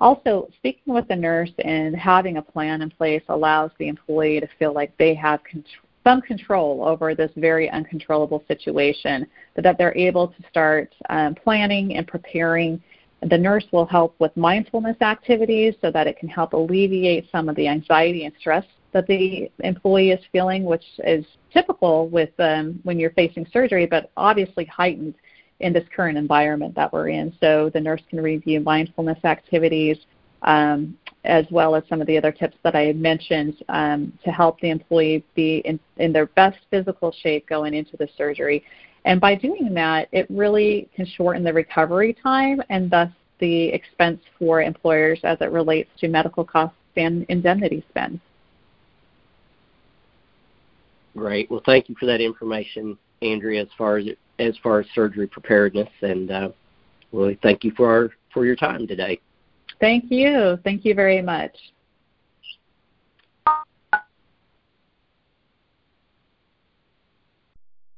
Also, 0.01 0.49
speaking 0.57 0.95
with 0.95 1.07
the 1.09 1.17
nurse 1.17 1.51
and 1.65 1.95
having 1.95 2.37
a 2.37 2.43
plan 2.43 2.83
in 2.83 2.91
place 2.91 3.23
allows 3.29 3.71
the 3.79 3.89
employee 3.89 4.41
to 4.41 4.49
feel 4.59 4.73
like 4.73 4.97
they 4.97 5.15
have 5.15 5.43
control 5.45 5.85
some 6.05 6.21
control 6.23 6.87
over 6.87 7.15
this 7.15 7.31
very 7.37 7.69
uncontrollable 7.69 8.43
situation, 8.49 9.27
but 9.55 9.63
that 9.63 9.77
they're 9.77 9.97
able 9.97 10.29
to 10.29 10.43
start 10.49 10.95
um, 11.11 11.35
planning 11.35 11.97
and 11.97 12.07
preparing. 12.07 12.83
The 13.29 13.37
nurse 13.37 13.65
will 13.73 13.85
help 13.85 14.15
with 14.19 14.35
mindfulness 14.35 14.97
activities 15.03 15.75
so 15.83 15.91
that 15.91 16.07
it 16.07 16.19
can 16.19 16.29
help 16.31 16.55
alleviate 16.55 17.29
some 17.31 17.49
of 17.49 17.57
the 17.57 17.69
anxiety 17.69 18.25
and 18.25 18.35
stress 18.39 18.65
that 18.93 19.07
the 19.07 19.51
employee 19.61 20.13
is 20.13 20.21
feeling, 20.33 20.65
which 20.65 20.85
is 21.05 21.27
typical 21.53 22.09
with 22.09 22.31
um, 22.39 22.81
when 22.85 22.99
you're 22.99 23.11
facing 23.11 23.47
surgery, 23.53 23.85
but 23.85 24.11
obviously 24.17 24.65
heightened 24.65 25.15
in 25.61 25.73
this 25.73 25.85
current 25.95 26.17
environment 26.17 26.75
that 26.75 26.93
we're 26.93 27.09
in. 27.09 27.33
So 27.41 27.71
the 27.73 27.81
nurse 27.81 28.03
can 28.09 28.21
review 28.21 28.61
mindfulness 28.61 29.19
activities, 29.25 29.99
um, 30.43 30.97
as 31.25 31.45
well 31.51 31.75
as 31.75 31.83
some 31.89 32.01
of 32.01 32.07
the 32.07 32.17
other 32.17 32.33
tips 32.33 32.57
that 32.63 32.77
I 32.77 32.93
mentioned 32.93 33.57
um, 33.69 34.13
to 34.25 34.31
help 34.31 34.61
the 34.61 34.71
employee 34.71 35.25
be 35.35 35.59
in, 35.65 35.81
in 35.97 36.13
their 36.13 36.27
best 36.27 36.59
physical 36.71 37.13
shape 37.23 37.47
going 37.49 37.75
into 37.75 37.97
the 37.97 38.09
surgery. 38.17 38.65
And 39.05 39.21
by 39.21 39.35
doing 39.35 39.75
that, 39.75 40.09
it 40.13 40.27
really 40.29 40.89
can 40.95 41.07
shorten 41.07 41.43
the 41.43 41.53
recovery 41.53 42.15
time 42.23 42.63
and 42.69 42.91
thus 42.91 43.11
the 43.41 43.69
expense 43.69 44.21
for 44.39 44.63
employers 44.63 45.21
as 45.23 45.39
it 45.41 45.51
relates 45.51 45.91
to 45.99 46.09
medical 46.09 46.45
costs 46.45 46.77
and 46.97 47.25
indemnity 47.29 47.85
spend. 47.89 48.21
Great. 51.17 51.51
Well, 51.51 51.63
thank 51.65 51.89
you 51.89 51.97
for 51.99 52.07
that 52.07 52.21
information, 52.21 52.99
Andrea, 53.23 53.63
as 53.63 53.69
far 53.77 53.99
as 53.99 54.07
as 54.39 54.57
far 54.63 54.81
as 54.81 54.87
surgery 54.95 55.27
preparedness, 55.27 55.89
and 56.03 56.31
uh, 56.31 56.51
really 57.13 57.39
thank 57.43 57.65
you 57.65 57.73
for 57.77 57.91
our 57.91 58.11
for 58.33 58.45
your 58.45 58.57
time 58.57 58.87
today. 58.87 59.21
Thank 59.81 60.11
you. 60.11 60.59
Thank 60.65 60.85
you 60.85 60.95
very 60.95 61.23
much. 61.23 61.57